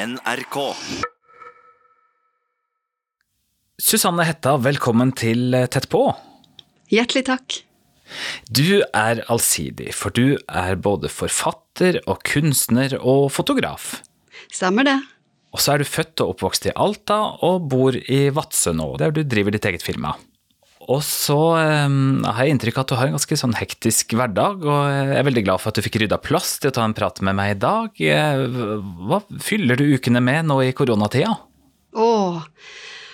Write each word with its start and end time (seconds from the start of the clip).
NRK. 0.00 0.56
Susanne 3.80 4.24
Hetta, 4.24 4.54
velkommen 4.56 5.10
til 5.12 5.52
Tett 5.68 5.90
på. 5.92 6.06
Hjertelig 6.88 7.26
takk. 7.28 7.58
Du 8.48 8.80
er 8.80 9.20
allsidig, 9.30 9.90
for 9.94 10.14
du 10.16 10.38
er 10.48 10.80
både 10.80 11.10
forfatter 11.12 12.00
og 12.06 12.24
kunstner 12.24 12.96
og 13.00 13.28
fotograf. 13.34 13.98
Stemmer 14.48 14.88
det. 14.88 14.96
Og 15.52 15.60
så 15.60 15.74
er 15.74 15.82
du 15.82 15.90
født 15.90 16.24
og 16.24 16.32
oppvokst 16.34 16.70
i 16.70 16.74
Alta 16.80 17.20
og 17.44 17.68
bor 17.68 17.96
i 18.00 18.22
Vadsø 18.32 18.72
nå, 18.76 18.94
der 19.02 19.12
du 19.12 19.20
driver 19.26 19.52
ditt 19.52 19.68
eget 19.68 19.84
firma. 19.84 20.14
Og 20.90 21.02
så 21.06 21.38
um, 21.86 22.22
har 22.26 22.42
jeg 22.42 22.56
inntrykk 22.56 22.80
av 22.80 22.82
at 22.82 22.90
du 22.90 22.96
har 22.98 23.08
en 23.10 23.14
ganske 23.14 23.36
sånn 23.38 23.54
hektisk 23.54 24.16
hverdag, 24.18 24.64
og 24.66 24.78
jeg 24.90 25.18
er 25.20 25.26
veldig 25.28 25.44
glad 25.46 25.62
for 25.62 25.70
at 25.70 25.78
du 25.78 25.86
fikk 25.86 26.00
rydda 26.02 26.18
plass 26.24 26.56
til 26.58 26.72
å 26.72 26.74
ta 26.74 26.86
en 26.86 26.96
prat 26.96 27.20
med 27.26 27.36
meg 27.38 27.54
i 27.54 27.58
dag. 27.62 28.00
Eh, 28.02 28.46
Hva 29.06 29.20
fyller 29.42 29.78
du 29.78 29.86
ukene 29.94 30.22
med 30.24 30.48
nå 30.48 30.56
i 30.64 30.72
koronatida? 30.74 31.36
Åh, 31.94 32.40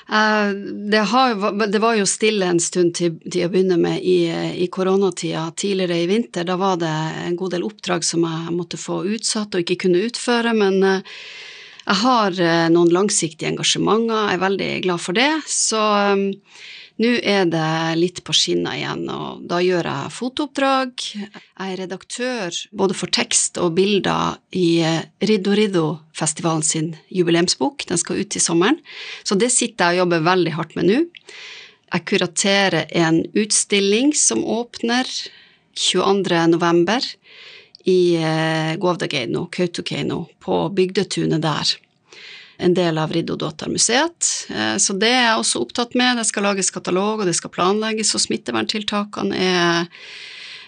eh, 0.09 0.55
det, 0.95 1.03
har, 1.13 1.35
det 1.69 1.83
var 1.83 1.99
jo 1.99 2.07
stille 2.09 2.49
en 2.49 2.63
stund 2.65 2.95
til, 2.97 3.19
til 3.29 3.45
å 3.45 3.51
begynne 3.53 3.77
med 3.83 4.01
i, 4.01 4.31
i 4.65 4.71
koronatida. 4.73 5.51
Tidligere 5.61 5.99
i 6.01 6.09
vinter 6.09 6.49
da 6.49 6.57
var 6.61 6.81
det 6.81 6.95
en 7.27 7.37
god 7.37 7.59
del 7.59 7.67
oppdrag 7.69 8.09
som 8.09 8.25
jeg 8.25 8.57
måtte 8.57 8.81
få 8.81 9.03
utsatt 9.19 9.53
og 9.53 9.67
ikke 9.67 9.83
kunne 9.85 10.07
utføre, 10.09 10.57
men 10.57 10.81
eh, 10.81 11.21
jeg 11.87 12.01
har 12.07 12.41
eh, 12.41 12.65
noen 12.73 12.91
langsiktige 12.95 13.53
engasjementer, 13.53 14.17
jeg 14.17 14.41
er 14.41 14.43
veldig 14.43 14.73
glad 14.89 15.05
for 15.05 15.21
det. 15.21 15.31
Så 15.53 15.83
eh, 15.85 16.65
nå 16.97 17.11
er 17.21 17.45
det 17.53 17.69
litt 18.01 18.23
på 18.25 18.33
skinna 18.33 18.73
igjen, 18.79 19.03
og 19.13 19.43
da 19.49 19.59
gjør 19.61 19.85
jeg 19.85 20.13
fotooppdrag. 20.17 21.05
Jeg 21.13 21.67
er 21.67 21.81
redaktør 21.83 22.57
både 22.73 22.97
for 22.97 23.13
tekst 23.13 23.61
og 23.61 23.75
bilder 23.77 24.39
i 24.57 24.81
eh, 24.81 25.03
Riddo 25.29 25.53
Riddo-festivalen 25.59 26.65
sin 26.65 26.95
jubileumsbok. 27.13 27.85
Den 27.91 28.01
skal 28.01 28.23
ut 28.25 28.39
i 28.39 28.43
sommeren, 28.43 28.81
så 29.29 29.37
det 29.37 29.53
sitter 29.53 29.93
jeg 29.93 30.01
og 30.01 30.07
jobber 30.07 30.25
veldig 30.31 30.57
hardt 30.57 30.77
med 30.79 30.89
nå. 30.89 31.03
Jeg 31.93 32.07
kuraterer 32.09 32.89
en 32.97 33.21
utstilling 33.37 34.15
som 34.17 34.41
åpner 34.41 35.07
22. 35.77 36.41
november 36.57 37.05
i 37.87 38.17
Guavdageino, 38.81 39.45
Kautokeino, 39.53 40.25
på 40.43 40.65
bygdetunet 40.75 41.45
der. 41.45 41.77
En 42.59 42.75
del 42.77 42.99
av 42.99 43.13
Riddardotter-museet. 43.13 44.31
Eh, 44.51 44.77
Så 44.81 44.97
det 44.99 45.11
er 45.13 45.23
jeg 45.27 45.43
også 45.43 45.65
opptatt 45.67 45.95
med. 45.99 46.17
Det 46.21 46.27
skal 46.29 46.47
lages 46.49 46.73
katalog, 46.73 47.21
og 47.21 47.27
det 47.29 47.37
skal 47.37 47.53
planlegges, 47.53 48.15
og 48.17 48.25
smitteverntiltakene 48.25 49.37
er 49.37 49.87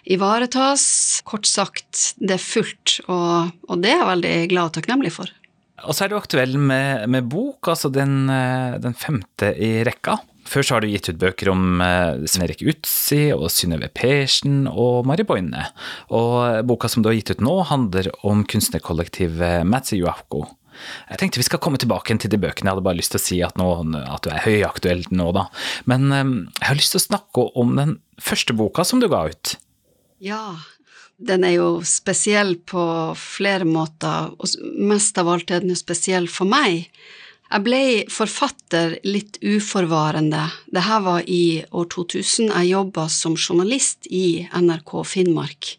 ivaretas. 0.09 1.21
Kort 1.29 1.49
sagt, 1.49 2.15
det 2.21 2.37
er 2.39 2.43
fullt, 2.45 3.01
og, 3.09 3.53
og 3.69 3.83
det 3.83 3.93
er 3.93 4.03
jeg 4.03 4.13
veldig 4.13 4.37
glad 4.53 4.71
og 4.71 4.79
takknemlig 4.79 5.13
for. 5.17 5.33
Og 5.87 5.95
så 5.95 6.05
er 6.05 6.11
du 6.11 6.19
aktuell 6.19 6.57
med, 6.59 7.07
med 7.11 7.29
bok, 7.31 7.69
altså 7.71 7.91
den, 7.95 8.27
eh, 8.33 8.79
den 8.83 8.97
femte 8.99 9.53
i 9.55 9.79
rekka. 9.87 10.19
Før 10.49 10.65
så 10.65 10.75
har 10.75 10.83
du 10.83 10.89
gitt 10.89 11.11
ut 11.13 11.21
bøker 11.21 11.51
om 11.53 11.83
eh, 11.85 12.25
Svein 12.27 12.47
Erik 12.47 12.65
Utsi 12.67 13.29
og 13.35 13.47
Synnøve 13.53 13.91
Persen 13.93 14.65
og 14.67 15.07
Mari 15.07 15.27
Boine. 15.29 15.69
Og 16.11 16.65
boka 16.67 16.89
som 16.91 17.05
du 17.05 17.11
har 17.11 17.19
gitt 17.19 17.35
ut 17.37 17.45
nå, 17.45 17.55
handler 17.69 18.09
om 18.27 18.43
kunstnerkollektivet 18.49 19.69
Matsi 19.69 20.01
Yuafko. 20.01 20.47
Jeg 21.11 21.21
tenkte 21.21 21.41
vi 21.43 21.47
skal 21.47 21.63
komme 21.63 21.81
tilbake 21.81 22.17
til 22.21 22.33
de 22.33 22.41
bøkene. 22.41 22.69
Jeg 22.69 22.77
hadde 22.77 22.87
bare 22.87 23.01
lyst 23.01 23.15
til 23.15 23.21
å 23.21 23.27
si 23.27 23.39
at, 23.45 23.61
nå, 23.61 23.69
at 24.05 24.25
du 24.25 24.33
er 24.33 24.45
høyaktuell 24.47 25.07
nå, 25.11 25.31
da. 25.37 25.47
Men 25.91 26.11
eh, 26.15 26.35
jeg 26.61 26.69
har 26.71 26.81
lyst 26.81 26.97
til 26.97 27.03
å 27.03 27.07
snakke 27.09 27.47
om 27.59 27.77
den 27.79 27.97
første 28.23 28.57
boka 28.57 28.87
som 28.87 29.03
du 29.03 29.09
ga 29.11 29.27
ut. 29.31 29.55
Ja, 30.25 30.59
den 31.19 31.47
er 31.47 31.57
jo 31.57 31.71
spesiell 31.87 32.57
på 32.63 32.83
flere 33.19 33.67
måter, 33.67 34.35
og 34.39 34.75
mest 34.79 35.19
av 35.19 35.31
alt 35.33 35.51
er 35.51 35.65
den 35.65 35.75
jo 35.75 35.79
spesiell 35.79 36.29
for 36.31 36.51
meg. 36.51 36.87
Jeg 37.49 37.65
ble 37.65 37.83
forfatter 38.13 38.99
litt 39.09 39.39
uforvarende. 39.41 40.45
Dette 40.69 40.99
var 41.03 41.25
i 41.25 41.65
år 41.73 41.87
2000. 41.95 42.51
Jeg 42.53 42.73
jobba 42.75 43.07
som 43.09 43.39
journalist 43.41 44.07
i 44.13 44.45
NRK 44.53 44.93
Finnmark. 45.09 45.71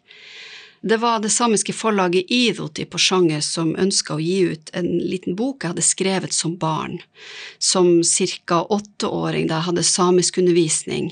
Det 0.82 0.96
var 0.96 1.20
det 1.20 1.28
samiske 1.28 1.72
forlaget 1.76 2.30
Idot 2.32 2.78
i 2.78 2.86
Porsanger 2.88 3.42
som 3.44 3.74
ønska 3.76 4.14
å 4.16 4.20
gi 4.20 4.38
ut 4.48 4.70
en 4.72 4.86
liten 4.88 5.36
bok 5.36 5.60
jeg 5.60 5.74
hadde 5.74 5.84
skrevet 5.84 6.32
som 6.32 6.54
barn, 6.56 7.02
som 7.58 8.00
ca. 8.46 8.62
åtteåring 8.64 9.50
da 9.50 9.58
jeg 9.58 9.68
hadde 9.68 9.84
samiskundervisning. 9.84 11.10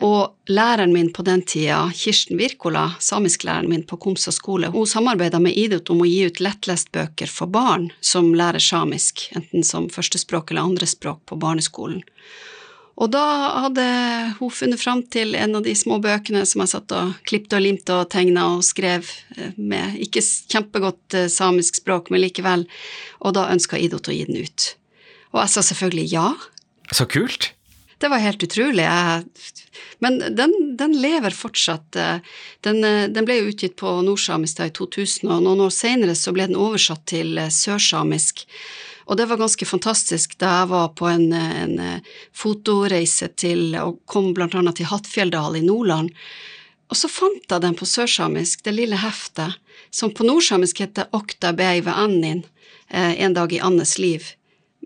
Og 0.00 0.32
læreren 0.48 0.92
min 0.92 1.12
på 1.12 1.24
den 1.28 1.42
tida, 1.44 1.90
Kirsten 1.92 2.40
Wirkola, 2.40 2.94
samisklæreren 3.00 3.68
min 3.68 3.84
på 3.84 4.00
Komsa 4.00 4.32
skole, 4.32 4.72
hun 4.72 4.88
samarbeida 4.88 5.40
med 5.44 5.56
Idot 5.56 5.92
om 5.92 6.00
å 6.00 6.08
gi 6.08 6.26
ut 6.28 6.40
lettlestbøker 6.40 7.28
for 7.32 7.52
barn 7.52 7.90
som 8.00 8.32
lærer 8.36 8.64
samisk, 8.64 9.28
enten 9.36 9.64
som 9.64 9.90
førstespråk 9.92 10.52
eller 10.52 10.68
andrespråk 10.72 11.20
på 11.28 11.36
barneskolen. 11.40 12.00
Og 12.96 13.10
da 13.12 13.22
hadde 13.66 13.84
hun 14.38 14.52
funnet 14.52 14.80
fram 14.80 15.02
til 15.12 15.36
en 15.36 15.58
av 15.58 15.64
de 15.66 15.74
små 15.76 15.98
bøkene 16.00 16.46
som 16.48 16.62
jeg 16.62 16.72
satt 16.72 16.94
og 16.96 17.18
klippte 17.28 17.58
og 17.58 17.66
limte 17.66 17.92
og 17.92 18.08
tegna 18.12 18.46
og 18.54 18.64
skrev 18.64 19.04
eh, 19.36 19.52
med 19.56 19.98
ikke 20.06 20.24
kjempegodt 20.24 21.16
eh, 21.18 21.28
samisk 21.32 21.82
språk, 21.82 22.08
men 22.12 22.24
likevel, 22.24 22.64
og 23.20 23.36
da 23.36 23.50
ønska 23.52 23.80
Idot 23.80 24.08
å 24.08 24.16
gi 24.16 24.24
den 24.30 24.40
ut. 24.40 24.70
Og 25.34 25.42
jeg 25.42 25.52
sa 25.52 25.66
selvfølgelig 25.68 26.08
ja. 26.14 26.30
Så 26.96 27.08
kult! 27.10 27.52
Det 28.00 28.10
var 28.12 28.20
helt 28.20 28.42
utrolig. 28.44 28.84
Men 30.04 30.18
den, 30.36 30.52
den 30.76 30.96
lever 31.00 31.32
fortsatt. 31.32 31.96
Den, 32.64 32.80
eh, 32.84 33.04
den 33.12 33.28
ble 33.28 33.42
utgitt 33.44 33.76
på 33.80 33.92
nordsamisk 34.08 34.62
da 34.62 34.70
i 34.70 34.76
2000, 34.76 35.28
og 35.28 35.44
noen 35.44 35.66
år 35.68 35.76
senere 35.76 36.16
så 36.16 36.32
ble 36.32 36.48
den 36.48 36.60
oversatt 36.60 37.04
til 37.12 37.36
sørsamisk. 37.52 38.46
Og 39.06 39.16
det 39.16 39.28
var 39.30 39.38
ganske 39.38 39.66
fantastisk 39.68 40.34
da 40.42 40.50
jeg 40.60 40.70
var 40.72 40.88
på 40.98 41.06
en, 41.08 41.30
en 41.32 41.78
eh, 41.78 42.14
fotoreise 42.34 43.28
til, 43.38 43.76
og 43.78 44.00
kom 44.10 44.32
blant 44.34 44.56
annet 44.58 44.80
til 44.80 44.90
Hattfjelldal 44.90 45.60
i 45.60 45.64
Nordland. 45.66 46.10
Og 46.90 46.98
så 46.98 47.10
fant 47.10 47.46
jeg 47.50 47.62
den 47.62 47.78
på 47.78 47.86
sørsamisk, 47.86 48.64
det 48.66 48.74
lille 48.74 48.98
heftet, 48.98 49.58
som 49.94 50.12
på 50.14 50.26
nordsamisk 50.26 50.82
heter 50.82 51.10
Okta 51.14 51.52
beive 51.56 51.94
annin, 51.94 52.44
eh, 52.90 53.14
en 53.22 53.34
dag 53.34 53.52
i 53.54 53.62
Annes 53.62 53.96
liv. 53.98 54.26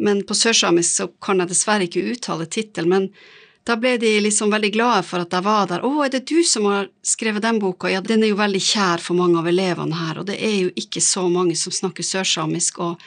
Men 0.01 0.23
på 0.25 0.37
sørsamisk 0.37 0.97
så 0.97 1.09
kan 1.21 1.41
jeg 1.41 1.53
dessverre 1.53 1.89
ikke 1.89 2.05
uttale 2.13 2.49
tittelen, 2.49 2.93
men 2.93 3.09
da 3.69 3.77
ble 3.77 3.99
de 4.01 4.15
liksom 4.25 4.53
veldig 4.53 4.71
glade 4.73 5.03
for 5.05 5.21
at 5.21 5.35
jeg 5.37 5.45
var 5.45 5.67
der. 5.69 5.85
Å, 5.85 5.91
er 6.05 6.13
det 6.13 6.23
du 6.29 6.41
som 6.49 6.65
har 6.71 6.89
skrevet 7.05 7.45
den 7.45 7.61
boka? 7.61 7.91
Ja, 7.93 8.01
den 8.01 8.25
er 8.25 8.33
jo 8.33 8.39
veldig 8.41 8.63
kjær 8.65 9.05
for 9.05 9.19
mange 9.19 9.41
av 9.41 9.49
elevene 9.51 9.97
her, 9.97 10.23
og 10.23 10.31
det 10.31 10.39
er 10.41 10.57
jo 10.57 10.71
ikke 10.81 11.03
så 11.05 11.27
mange 11.29 11.57
som 11.61 11.75
snakker 11.75 12.07
sørsamisk, 12.07 12.81
og 12.81 13.05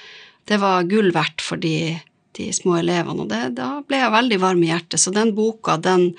det 0.50 0.60
var 0.62 0.88
gull 0.90 1.12
verdt 1.16 1.44
for 1.44 1.62
de, 1.62 1.96
de 2.38 2.50
små 2.56 2.78
elevene, 2.82 3.26
og 3.26 3.32
det, 3.32 3.42
da 3.60 3.70
ble 3.88 4.02
jeg 4.02 4.14
veldig 4.16 4.40
varm 4.44 4.64
i 4.66 4.70
hjertet. 4.72 5.02
Så 5.02 5.14
den 5.16 5.34
boka, 5.38 5.78
den, 5.82 6.12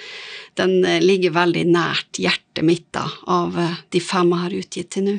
den 0.59 0.79
eh, 0.87 1.03
ligger 1.05 1.37
veldig 1.37 1.65
nært 1.75 2.21
hjertet 2.23 2.65
mitt 2.67 2.89
da, 2.97 3.07
av 3.31 3.59
eh, 3.61 3.81
de 3.95 4.03
fem 4.03 4.33
jeg 4.33 4.45
har 4.47 4.59
utgitt 4.61 4.93
til 4.97 5.09
nå. 5.09 5.17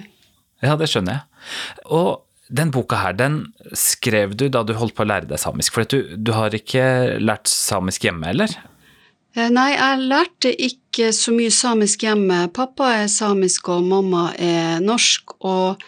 Ja, 0.64 0.78
det 0.80 0.90
skjønner 0.90 1.20
jeg. 1.20 1.50
Og 1.94 2.24
den 2.56 2.72
boka 2.74 3.00
her, 3.02 3.18
den 3.18 3.42
skrev 3.78 4.36
du 4.38 4.48
da 4.54 4.62
du 4.66 4.76
holdt 4.78 4.96
på 4.98 5.04
å 5.06 5.10
lære 5.10 5.30
deg 5.30 5.42
samisk, 5.42 5.76
for 5.76 5.90
du, 5.90 6.16
du 6.18 6.32
har 6.36 6.54
ikke 6.56 7.18
lært 7.22 7.50
samisk 7.52 8.06
hjemme, 8.08 8.32
eller? 8.34 8.56
Eh, 9.36 9.52
Nei, 9.54 9.72
jeg 9.76 10.08
lærte 10.10 10.54
ikke 10.54 11.12
så 11.16 11.34
mye 11.36 11.54
samisk 11.54 12.06
hjemme. 12.08 12.46
Pappa 12.56 12.94
er 13.02 13.12
samisk, 13.12 13.70
og 13.74 13.86
mamma 13.90 14.30
er 14.40 14.82
norsk, 14.86 15.38
og 15.46 15.84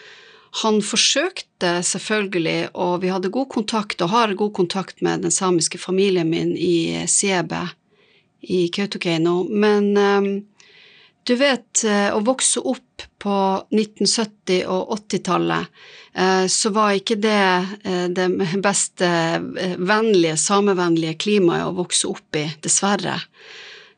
han 0.62 0.80
forsøkte 0.82 1.78
selvfølgelig, 1.84 2.70
og 2.74 3.02
vi 3.02 3.12
hadde 3.12 3.32
god 3.32 3.48
kontakt, 3.52 4.00
og 4.02 4.12
har 4.14 4.36
god 4.38 4.52
kontakt 4.56 5.02
med 5.04 5.26
den 5.26 5.34
samiske 5.34 5.78
familien 5.78 6.30
min 6.30 6.54
i 6.56 7.04
Siebe 7.06 7.66
i 8.40 8.68
Kautokeino, 8.72 9.42
men 9.50 9.96
um, 9.96 10.30
du 11.28 11.34
vet, 11.36 11.84
eh, 11.84 12.08
å 12.16 12.22
vokse 12.24 12.62
opp 12.64 13.02
på 13.20 13.36
1970- 13.68 14.62
og 14.64 14.94
80-tallet, 14.94 15.80
eh, 16.14 16.44
så 16.48 16.70
var 16.72 16.94
ikke 16.96 17.18
det 17.20 17.48
eh, 17.84 18.06
det 18.08 18.28
beste 18.68 19.08
vennlige, 19.76 20.38
samevennlige 20.40 21.18
klimaet 21.20 21.68
å 21.68 21.74
vokse 21.82 22.08
opp 22.08 22.38
i, 22.40 22.46
dessverre. 22.64 23.18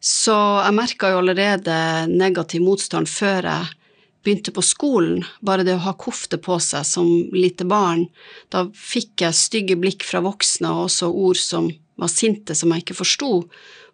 Så 0.01 0.35
jeg 0.35 0.75
merka 0.75 1.13
jo 1.13 1.21
allerede 1.21 1.77
negativ 2.11 2.65
motstand 2.65 3.07
før 3.11 3.47
jeg 3.53 3.77
begynte 4.25 4.53
på 4.53 4.63
skolen. 4.65 5.25
Bare 5.41 5.65
det 5.67 5.77
å 5.79 5.85
ha 5.85 5.95
kofte 5.99 6.39
på 6.41 6.59
seg 6.63 6.87
som 6.87 7.09
lite 7.35 7.67
barn, 7.69 8.07
da 8.53 8.67
fikk 8.75 9.25
jeg 9.25 9.39
stygge 9.39 9.79
blikk 9.81 10.07
fra 10.07 10.23
voksne 10.25 10.71
og 10.71 10.89
også 10.89 11.11
ord 11.11 11.41
som 11.41 11.71
var 12.01 12.13
sinte, 12.13 12.57
som 12.57 12.73
jeg 12.73 12.85
ikke 12.85 13.01
forsto. 13.03 13.33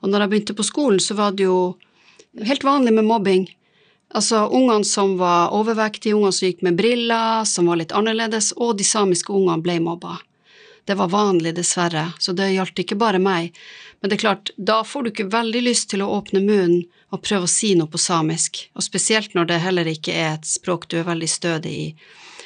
Og 0.02 0.10
når 0.10 0.24
jeg 0.24 0.32
begynte 0.32 0.58
på 0.58 0.66
skolen, 0.66 1.02
så 1.02 1.16
var 1.18 1.34
det 1.36 1.46
jo 1.48 1.76
helt 2.46 2.66
vanlig 2.66 2.94
med 2.94 3.08
mobbing. 3.08 3.46
Altså 4.14 4.44
ungene 4.54 4.86
som 4.86 5.16
var 5.18 5.54
overvektige, 5.56 6.14
ungene 6.14 6.34
som 6.34 6.46
gikk 6.46 6.62
med 6.66 6.78
briller, 6.78 7.44
som 7.48 7.66
var 7.70 7.80
litt 7.80 7.94
annerledes, 7.96 8.52
og 8.56 8.76
de 8.78 8.86
samiske 8.86 9.34
ungene 9.34 9.62
ble 9.64 9.80
mobba. 9.82 10.20
Det 10.86 10.94
var 10.94 11.10
vanlig, 11.10 11.56
dessverre, 11.56 12.12
så 12.22 12.32
det 12.36 12.52
gjaldt 12.52 12.78
ikke 12.78 12.98
bare 12.98 13.18
meg. 13.22 13.56
Men 14.00 14.10
det 14.10 14.18
er 14.18 14.22
klart, 14.22 14.52
da 14.56 14.82
får 14.86 15.02
du 15.02 15.10
ikke 15.10 15.32
veldig 15.32 15.62
lyst 15.66 15.90
til 15.90 16.04
å 16.04 16.12
åpne 16.20 16.44
munnen 16.44 16.84
og 17.14 17.24
prøve 17.26 17.48
å 17.48 17.50
si 17.50 17.72
noe 17.78 17.90
på 17.90 17.98
samisk, 17.98 18.60
og 18.74 18.86
spesielt 18.86 19.34
når 19.34 19.50
det 19.50 19.62
heller 19.64 19.90
ikke 19.90 20.14
er 20.14 20.36
et 20.36 20.46
språk 20.46 20.86
du 20.90 21.00
er 21.00 21.08
veldig 21.08 21.30
stødig 21.30 21.74
i. 21.74 21.88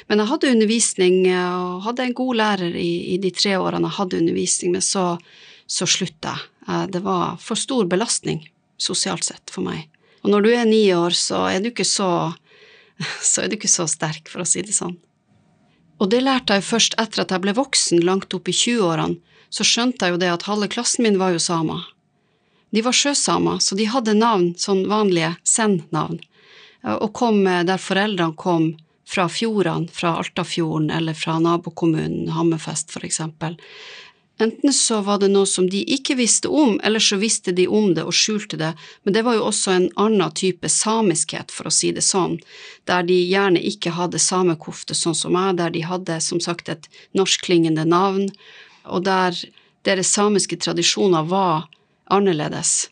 Men 0.09 0.23
jeg 0.23 0.31
hadde 0.31 0.53
undervisning, 0.55 1.19
og 1.37 1.85
hadde 1.85 2.07
en 2.07 2.17
god 2.17 2.39
lærer 2.41 2.77
i, 2.77 2.91
i 3.13 3.19
de 3.21 3.29
tre 3.35 3.53
årene 3.61 3.91
jeg 3.91 3.99
hadde 3.99 4.21
undervisning, 4.23 4.73
men 4.73 4.85
så, 4.85 5.05
så 5.69 5.87
slutta 5.89 6.33
jeg. 6.33 6.47
Eh, 6.67 6.87
det 6.93 6.99
var 7.05 7.37
for 7.41 7.59
stor 7.59 7.85
belastning 7.89 8.43
sosialt 8.81 9.23
sett 9.23 9.53
for 9.53 9.65
meg. 9.65 9.87
Og 10.21 10.33
når 10.33 10.45
du 10.45 10.49
er 10.53 10.67
ni 10.69 10.83
år, 10.93 11.15
så 11.17 11.45
er 11.49 11.61
du 11.61 11.71
ikke 11.71 11.87
så, 11.87 12.33
så, 13.31 13.43
er 13.43 13.49
du 13.49 13.57
ikke 13.57 13.71
så 13.71 13.87
sterk, 13.89 14.29
for 14.29 14.43
å 14.43 14.49
si 14.49 14.65
det 14.65 14.75
sånn. 14.77 14.97
Og 16.01 16.09
det 16.09 16.23
lærte 16.25 16.57
jeg 16.57 16.65
først 16.65 16.97
etter 17.01 17.23
at 17.23 17.31
jeg 17.31 17.43
ble 17.43 17.53
voksen, 17.53 18.01
langt 18.01 18.33
opp 18.33 18.49
i 18.49 18.55
20-årene. 18.57 19.19
Så 19.53 19.65
skjønte 19.67 20.07
jeg 20.07 20.15
jo 20.15 20.21
det 20.21 20.31
at 20.31 20.47
halve 20.47 20.69
klassen 20.71 21.05
min 21.05 21.19
var 21.21 21.35
jo 21.35 21.41
samer. 21.43 21.83
De 22.71 22.81
var 22.81 22.95
sjøsamer, 22.95 23.59
så 23.59 23.75
de 23.75 23.89
hadde 23.91 24.15
navn, 24.15 24.53
sånn 24.57 24.85
vanlige 24.87 25.33
send-navn, 25.43 26.21
og 26.87 27.09
kom 27.13 27.43
der 27.43 27.81
foreldrene 27.83 28.37
kom 28.39 28.69
fra 29.11 29.27
fjordene, 29.27 29.91
fra 29.91 30.15
Altafjorden 30.21 30.87
eller 30.95 31.17
fra 31.17 31.35
nabokommunen 31.43 32.31
Hammerfest, 32.31 32.93
for 32.95 33.03
eksempel. 33.03 33.57
Enten 34.39 34.73
så 34.73 35.01
var 35.01 35.19
det 35.21 35.29
noe 35.29 35.45
som 35.45 35.67
de 35.69 35.83
ikke 35.95 36.15
visste 36.17 36.49
om, 36.49 36.79
eller 36.83 37.03
så 37.03 37.19
visste 37.21 37.51
de 37.53 37.67
om 37.67 37.91
det 37.93 38.05
og 38.07 38.15
skjulte 38.15 38.57
det, 38.57 38.71
men 39.03 39.13
det 39.13 39.21
var 39.27 39.37
jo 39.37 39.43
også 39.51 39.73
en 39.75 39.87
annen 40.01 40.33
type 40.33 40.69
samiskhet, 40.69 41.53
for 41.53 41.69
å 41.69 41.73
si 41.73 41.91
det 41.93 42.01
sånn, 42.05 42.39
der 42.89 43.05
de 43.05 43.19
gjerne 43.19 43.61
ikke 43.61 43.93
hadde 43.93 44.21
samekofte 44.21 44.97
sånn 44.97 45.17
som 45.17 45.35
meg, 45.37 45.59
der 45.61 45.73
de 45.75 45.83
hadde 45.85 46.17
som 46.25 46.41
sagt 46.41 46.73
et 46.73 46.89
norskklingende 47.17 47.85
navn, 47.85 48.31
og 48.89 49.05
der 49.05 49.37
deres 49.85 50.09
samiske 50.13 50.57
tradisjoner 50.61 51.27
var 51.29 51.67
annerledes. 52.09 52.89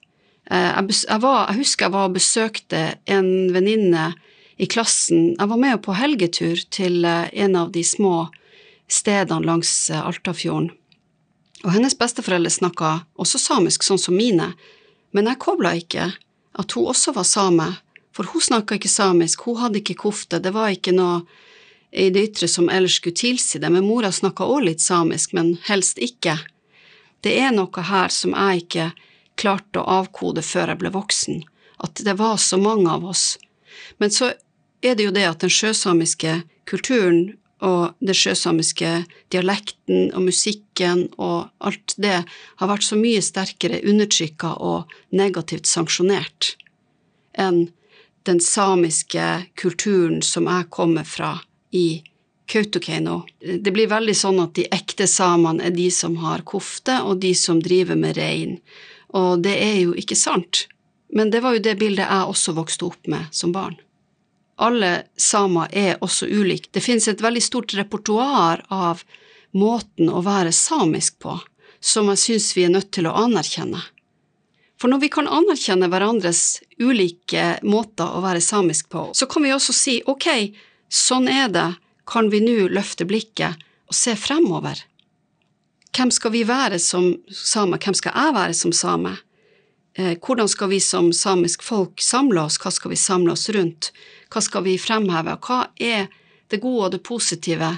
Eh, 0.50 0.70
jeg, 0.70 1.22
var, 1.22 1.50
jeg 1.50 1.64
husker 1.64 1.88
jeg 1.88 1.96
var 1.98 2.10
og 2.10 2.18
besøkte 2.18 2.84
en 3.10 3.32
venninne 3.54 4.12
i 4.60 4.68
klassen, 4.70 5.34
jeg 5.34 5.50
var 5.50 5.62
med 5.62 5.82
på 5.86 5.98
helgetur 5.98 6.62
til 6.74 7.06
eh, 7.06 7.30
en 7.46 7.58
av 7.58 7.74
de 7.74 7.82
små 7.86 8.28
stedene 8.90 9.46
langs 9.46 9.72
eh, 9.90 10.02
Altafjorden 10.02 10.76
og 11.66 11.74
hennes 11.76 11.98
besteforeldre 11.98 12.52
snakka 12.54 12.92
også 13.20 13.40
samisk, 13.42 13.84
sånn 13.84 14.00
som 14.00 14.16
mine, 14.16 14.54
men 15.12 15.28
jeg 15.28 15.42
kobla 15.42 15.74
ikke 15.80 16.12
at 16.60 16.76
hun 16.76 16.90
også 16.92 17.14
var 17.16 17.28
same, 17.28 17.68
for 18.16 18.30
hun 18.32 18.44
snakka 18.44 18.78
ikke 18.78 18.92
samisk, 18.92 19.46
hun 19.48 19.60
hadde 19.62 19.82
ikke 19.82 20.00
kofte, 20.06 20.40
det 20.40 20.54
var 20.56 20.72
ikke 20.74 20.96
noe 20.96 21.22
i 21.92 22.10
det 22.14 22.24
ytre 22.30 22.48
som 22.48 22.70
ellers 22.70 23.00
skulle 23.00 23.18
tilsi 23.18 23.60
det, 23.60 23.70
men 23.74 23.88
mora 23.88 24.12
snakka 24.14 24.46
også 24.46 24.66
litt 24.66 24.84
samisk, 24.84 25.34
men 25.34 25.56
helst 25.66 25.98
ikke. 25.98 26.38
Det 27.26 27.34
er 27.40 27.52
noe 27.56 27.86
her 27.90 28.14
som 28.14 28.36
jeg 28.36 28.66
ikke 28.66 28.92
klarte 29.40 29.82
å 29.82 30.04
avkode 30.04 30.44
før 30.46 30.74
jeg 30.74 30.82
ble 30.84 30.94
voksen, 30.94 31.42
at 31.80 32.04
det 32.06 32.16
var 32.20 32.38
så 32.38 32.60
mange 32.62 32.92
av 32.92 33.08
oss. 33.08 33.38
Men 33.98 34.12
så 34.14 34.34
er 34.86 34.96
det 34.96 35.08
jo 35.08 35.16
det 35.16 35.26
at 35.28 35.42
den 35.44 35.52
sjøsamiske 35.52 36.42
kulturen 36.70 37.39
og 37.66 37.96
den 38.00 38.16
sjøsamiske 38.16 38.92
dialekten 39.34 40.14
og 40.16 40.24
musikken 40.30 41.08
og 41.18 41.50
alt 41.60 41.96
det 42.00 42.22
har 42.24 42.72
vært 42.72 42.88
så 42.88 42.98
mye 43.00 43.22
sterkere 43.24 43.82
undertrykka 43.84 44.54
og 44.64 44.94
negativt 45.12 45.68
sanksjonert 45.68 46.54
enn 47.40 47.68
den 48.28 48.40
samiske 48.44 49.26
kulturen 49.60 50.22
som 50.26 50.48
jeg 50.52 50.70
kommer 50.74 51.08
fra 51.08 51.38
i 51.72 52.02
Kautokeino. 52.50 53.22
Det 53.40 53.72
blir 53.72 53.90
veldig 53.92 54.16
sånn 54.18 54.40
at 54.42 54.56
de 54.58 54.66
ekte 54.74 55.06
samene 55.08 55.68
er 55.70 55.76
de 55.76 55.86
som 55.94 56.16
har 56.24 56.42
kofte, 56.50 56.96
og 57.06 57.22
de 57.22 57.36
som 57.38 57.62
driver 57.62 58.00
med 58.00 58.18
rein. 58.18 58.56
Og 59.14 59.44
det 59.46 59.54
er 59.62 59.76
jo 59.84 59.94
ikke 59.94 60.18
sant. 60.18 60.66
Men 61.14 61.30
det 61.30 61.44
var 61.46 61.56
jo 61.56 61.62
det 61.66 61.78
bildet 61.78 62.10
jeg 62.10 62.34
også 62.34 62.58
vokste 62.58 62.90
opp 62.90 63.10
med 63.10 63.30
som 63.32 63.54
barn 63.54 63.78
alle 64.60 64.92
samer 65.20 65.72
er 65.72 66.02
også 66.04 66.28
ulike. 66.28 66.70
Det 66.72 66.84
finnes 66.84 67.08
et 67.08 67.22
veldig 67.24 67.44
stort 67.44 67.74
repertoar 67.78 68.66
av 68.74 69.04
måten 69.56 70.12
å 70.12 70.22
være 70.26 70.52
samisk 70.56 71.20
på, 71.24 71.38
som 71.80 72.12
jeg 72.12 72.22
syns 72.24 72.52
vi 72.58 72.66
er 72.68 72.74
nødt 72.76 72.92
til 72.96 73.08
å 73.10 73.16
anerkjenne. 73.24 73.82
For 74.80 74.92
når 74.92 75.02
vi 75.04 75.10
kan 75.12 75.28
anerkjenne 75.28 75.90
hverandres 75.92 76.62
ulike 76.80 77.58
måter 77.68 78.16
å 78.16 78.22
være 78.24 78.44
samisk 78.44 78.88
på, 78.94 79.10
så 79.16 79.28
kan 79.28 79.44
vi 79.44 79.56
også 79.56 79.76
si 79.76 79.96
ok, 80.08 80.30
sånn 80.88 81.28
er 81.28 81.50
det, 81.52 81.68
kan 82.10 82.32
vi 82.32 82.40
nå 82.42 82.70
løfte 82.72 83.06
blikket 83.06 83.60
og 83.90 83.96
se 83.96 84.16
fremover? 84.18 84.80
Hvem 85.96 86.14
skal 86.14 86.32
vi 86.32 86.46
være 86.48 86.80
som 86.80 87.12
samer, 87.34 87.82
hvem 87.82 87.98
skal 87.98 88.16
jeg 88.16 88.38
være 88.38 88.56
som 88.56 88.74
same? 88.76 89.18
Eh, 90.00 90.18
hvordan 90.28 90.50
skal 90.50 90.70
vi 90.70 90.80
som 90.80 91.14
samisk 91.14 91.64
folk 91.64 92.02
samle 92.02 92.42
oss, 92.42 92.56
hva 92.64 92.72
skal 92.72 92.94
vi 92.94 92.96
samle 92.96 93.34
oss 93.36 93.50
rundt? 93.50 93.92
Hva 94.32 94.42
skal 94.42 94.64
vi 94.64 94.78
fremheve? 94.80 95.36
Hva 95.44 95.66
er 95.76 96.08
det 96.48 96.62
gode 96.64 96.86
og 96.86 96.94
det 96.94 97.02
positive 97.04 97.74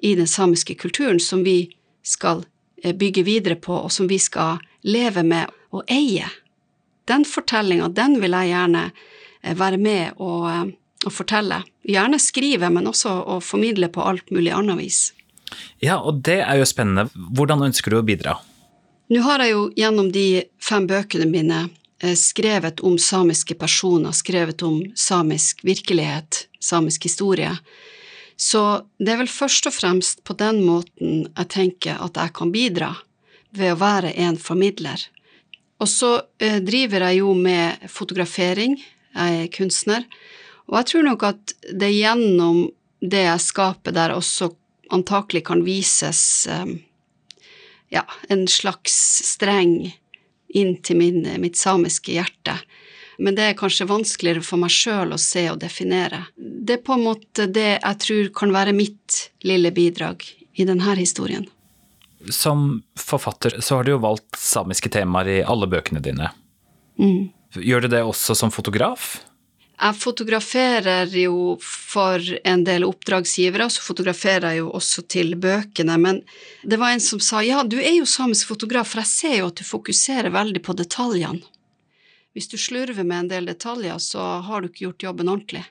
i 0.00 0.14
den 0.16 0.30
samiske 0.30 0.78
kulturen 0.80 1.20
som 1.20 1.44
vi 1.44 1.68
skal 2.02 2.46
eh, 2.82 2.96
bygge 2.96 3.26
videre 3.28 3.58
på, 3.60 3.74
og 3.84 3.92
som 3.92 4.08
vi 4.08 4.16
skal 4.18 4.62
leve 4.80 5.26
med 5.28 5.52
og 5.68 5.84
eie? 5.92 6.30
Den 7.04 7.28
fortellinga, 7.28 7.92
den 7.92 8.16
vil 8.22 8.32
jeg 8.38 8.54
gjerne 8.54 8.88
eh, 8.88 9.52
være 9.60 9.76
med 9.76 10.16
og, 10.16 10.72
og 11.04 11.12
fortelle. 11.12 11.66
Gjerne 11.84 12.22
skrive, 12.22 12.72
men 12.72 12.88
også 12.88 13.12
å 13.28 13.42
formidle 13.44 13.92
på 13.92 14.08
alt 14.08 14.32
mulig 14.32 14.56
annet 14.56 14.80
vis. 14.80 15.02
Ja, 15.84 16.00
og 16.00 16.24
det 16.24 16.40
er 16.46 16.62
jo 16.62 16.68
spennende. 16.68 17.10
Hvordan 17.12 17.68
ønsker 17.68 17.92
du 17.92 18.00
å 18.00 18.06
bidra? 18.08 18.40
Nå 19.08 19.20
har 19.24 19.40
jeg 19.40 19.54
jo 19.54 19.68
gjennom 19.76 20.12
de 20.12 20.44
fem 20.60 20.86
bøkene 20.88 21.28
mine 21.30 21.66
Eh, 22.00 22.14
skrevet 22.14 22.80
om 22.80 22.98
samiske 22.98 23.54
personer, 23.54 24.12
skrevet 24.12 24.62
om 24.62 24.92
samisk 24.94 25.64
virkelighet, 25.64 26.48
samisk 26.60 27.04
historie. 27.04 27.56
Så 28.36 28.82
det 28.98 29.12
er 29.12 29.18
vel 29.24 29.30
først 29.30 29.66
og 29.66 29.74
fremst 29.74 30.22
på 30.24 30.36
den 30.38 30.62
måten 30.62 31.24
jeg 31.26 31.48
tenker 31.50 31.98
at 31.98 32.20
jeg 32.20 32.34
kan 32.38 32.54
bidra, 32.54 32.92
ved 33.50 33.72
å 33.72 33.80
være 33.80 34.12
en 34.22 34.38
formidler. 34.38 35.02
Og 35.82 35.90
så 35.90 36.12
eh, 36.38 36.60
driver 36.62 37.08
jeg 37.08 37.18
jo 37.18 37.34
med 37.34 37.90
fotografering, 37.90 38.78
jeg 39.18 39.42
er 39.42 39.50
kunstner, 39.50 40.06
og 40.68 40.78
jeg 40.78 40.90
tror 40.92 41.06
nok 41.08 41.24
at 41.26 41.54
det 41.82 41.90
gjennom 41.96 42.68
det 43.02 43.24
jeg 43.24 43.42
skaper 43.42 43.96
der, 43.96 44.14
også 44.14 44.52
antakelig 44.94 45.42
kan 45.50 45.66
vises 45.66 46.46
eh, 46.46 46.76
ja, 47.94 48.04
en 48.28 48.46
slags 48.48 48.94
streng 49.26 49.90
inn 50.48 50.76
til 50.82 50.98
min, 51.00 51.22
mitt 51.40 51.56
samiske 51.56 52.14
hjerte. 52.16 52.56
Men 53.18 53.34
det 53.34 53.48
er 53.48 53.58
kanskje 53.58 53.88
vanskeligere 53.90 54.44
for 54.46 54.62
meg 54.62 54.70
sjøl 54.72 55.12
å 55.14 55.20
se 55.20 55.48
og 55.50 55.58
definere. 55.62 56.22
Det 56.36 56.78
er 56.78 56.84
på 56.86 56.94
en 56.94 57.06
måte 57.08 57.48
det 57.50 57.70
jeg 57.80 58.00
tror 58.04 58.28
kan 58.42 58.54
være 58.54 58.76
mitt 58.76 59.24
lille 59.46 59.72
bidrag 59.74 60.22
i 60.54 60.66
denne 60.68 60.94
historien. 60.98 61.48
Som 62.34 62.82
forfatter 62.98 63.58
så 63.62 63.78
har 63.78 63.86
du 63.86 63.94
jo 63.96 64.02
valgt 64.02 64.38
samiske 64.38 64.90
temaer 64.94 65.32
i 65.32 65.40
alle 65.42 65.68
bøkene 65.70 66.02
dine. 66.02 66.30
Mm. 66.98 67.30
Gjør 67.58 67.86
du 67.86 67.90
det 67.92 68.04
også 68.06 68.36
som 68.38 68.52
fotograf? 68.54 69.16
Jeg 69.78 69.94
fotograferer 69.94 71.12
jo 71.20 71.54
for 71.62 72.22
en 72.42 72.64
del 72.66 72.82
oppdragsgivere, 72.82 73.68
så 73.70 73.84
fotograferer 73.86 74.48
jeg 74.50 74.62
jo 74.64 74.72
også 74.74 75.04
til 75.06 75.36
bøkene. 75.38 75.94
Men 76.02 76.18
det 76.66 76.80
var 76.82 76.96
en 76.96 77.04
som 77.04 77.22
sa 77.22 77.44
ja, 77.46 77.62
du 77.62 77.76
er 77.78 77.94
jo 78.00 78.08
samisk 78.10 78.50
fotograf, 78.50 78.90
for 78.90 79.04
jeg 79.04 79.12
ser 79.12 79.36
jo 79.38 79.52
at 79.52 79.60
du 79.60 79.64
fokuserer 79.68 80.34
veldig 80.34 80.64
på 80.66 80.74
detaljene. 80.80 81.46
Hvis 82.34 82.50
du 82.50 82.58
slurver 82.58 83.06
med 83.06 83.24
en 83.24 83.30
del 83.30 83.48
detaljer, 83.50 83.98
så 84.02 84.24
har 84.46 84.60
du 84.60 84.68
ikke 84.68 84.88
gjort 84.88 85.06
jobben 85.08 85.30
ordentlig. 85.30 85.64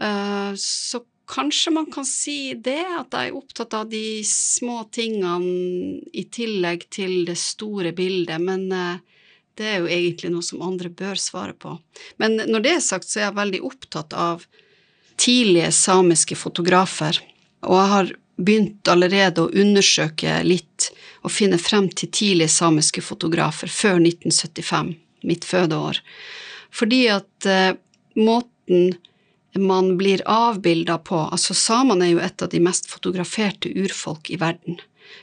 Eh, 0.00 0.52
så 0.60 1.00
kanskje 1.28 1.72
man 1.74 1.88
kan 1.92 2.06
si 2.08 2.54
det, 2.54 2.84
at 2.84 3.16
jeg 3.16 3.32
er 3.32 3.36
opptatt 3.40 3.74
av 3.76 3.88
de 3.90 4.20
små 4.28 4.84
tingene 4.92 5.98
i 6.12 6.28
tillegg 6.32 6.86
til 6.92 7.24
det 7.28 7.38
store 7.40 7.92
bildet, 7.96 8.40
men 8.40 8.68
eh, 8.72 9.15
det 9.56 9.66
er 9.66 9.80
jo 9.80 9.88
egentlig 9.88 10.30
noe 10.32 10.44
som 10.44 10.62
andre 10.64 10.90
bør 10.92 11.18
svare 11.20 11.54
på. 11.56 11.76
Men 12.20 12.36
når 12.44 12.64
det 12.64 12.74
er 12.76 12.84
sagt, 12.84 13.08
så 13.08 13.20
er 13.20 13.28
jeg 13.28 13.38
veldig 13.38 13.62
opptatt 13.66 14.16
av 14.16 14.44
tidlige 15.20 15.72
samiske 15.72 16.36
fotografer, 16.36 17.18
og 17.64 17.76
jeg 17.80 17.92
har 17.94 18.12
begynt 18.36 18.88
allerede 18.92 19.46
å 19.46 19.52
undersøke 19.56 20.42
litt 20.44 20.90
og 21.24 21.32
finne 21.32 21.58
frem 21.58 21.88
til 21.88 22.12
tidlige 22.12 22.52
samiske 22.52 23.02
fotografer 23.02 23.70
før 23.72 23.96
1975, 24.02 24.92
mitt 25.26 25.46
fødeår. 25.48 26.02
Fordi 26.76 27.00
at 27.14 27.48
eh, 27.48 27.78
måten 28.20 28.92
man 29.56 29.94
blir 29.96 30.20
avbilda 30.28 30.98
på 30.98 31.16
Altså, 31.16 31.54
samene 31.56 32.04
er 32.04 32.12
jo 32.12 32.20
et 32.20 32.42
av 32.44 32.50
de 32.52 32.60
mest 32.60 32.90
fotograferte 32.90 33.72
urfolk 33.72 34.28
i 34.30 34.36
verden, 34.40 34.76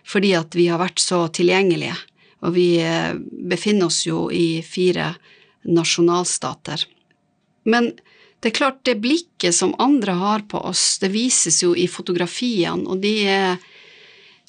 fordi 0.08 0.34
at 0.38 0.58
vi 0.58 0.68
har 0.72 0.82
vært 0.82 1.04
så 1.04 1.28
tilgjengelige. 1.30 1.96
Og 2.44 2.56
vi 2.58 2.68
eh, 2.84 3.14
befinner 3.50 3.88
oss 3.88 4.04
jo 4.08 4.28
i 4.32 4.62
fire 4.66 5.14
nasjonalstater. 5.64 6.86
Men 7.64 7.94
det 8.44 8.52
er 8.52 8.58
klart, 8.58 8.82
det 8.84 9.00
blikket 9.00 9.56
som 9.56 9.76
andre 9.80 10.18
har 10.20 10.44
på 10.52 10.60
oss, 10.68 10.98
det 11.00 11.14
vises 11.14 11.62
jo 11.64 11.72
i 11.80 11.88
fotografiene, 11.88 12.84
og 12.84 13.00
de 13.06 13.14
er 13.32 13.62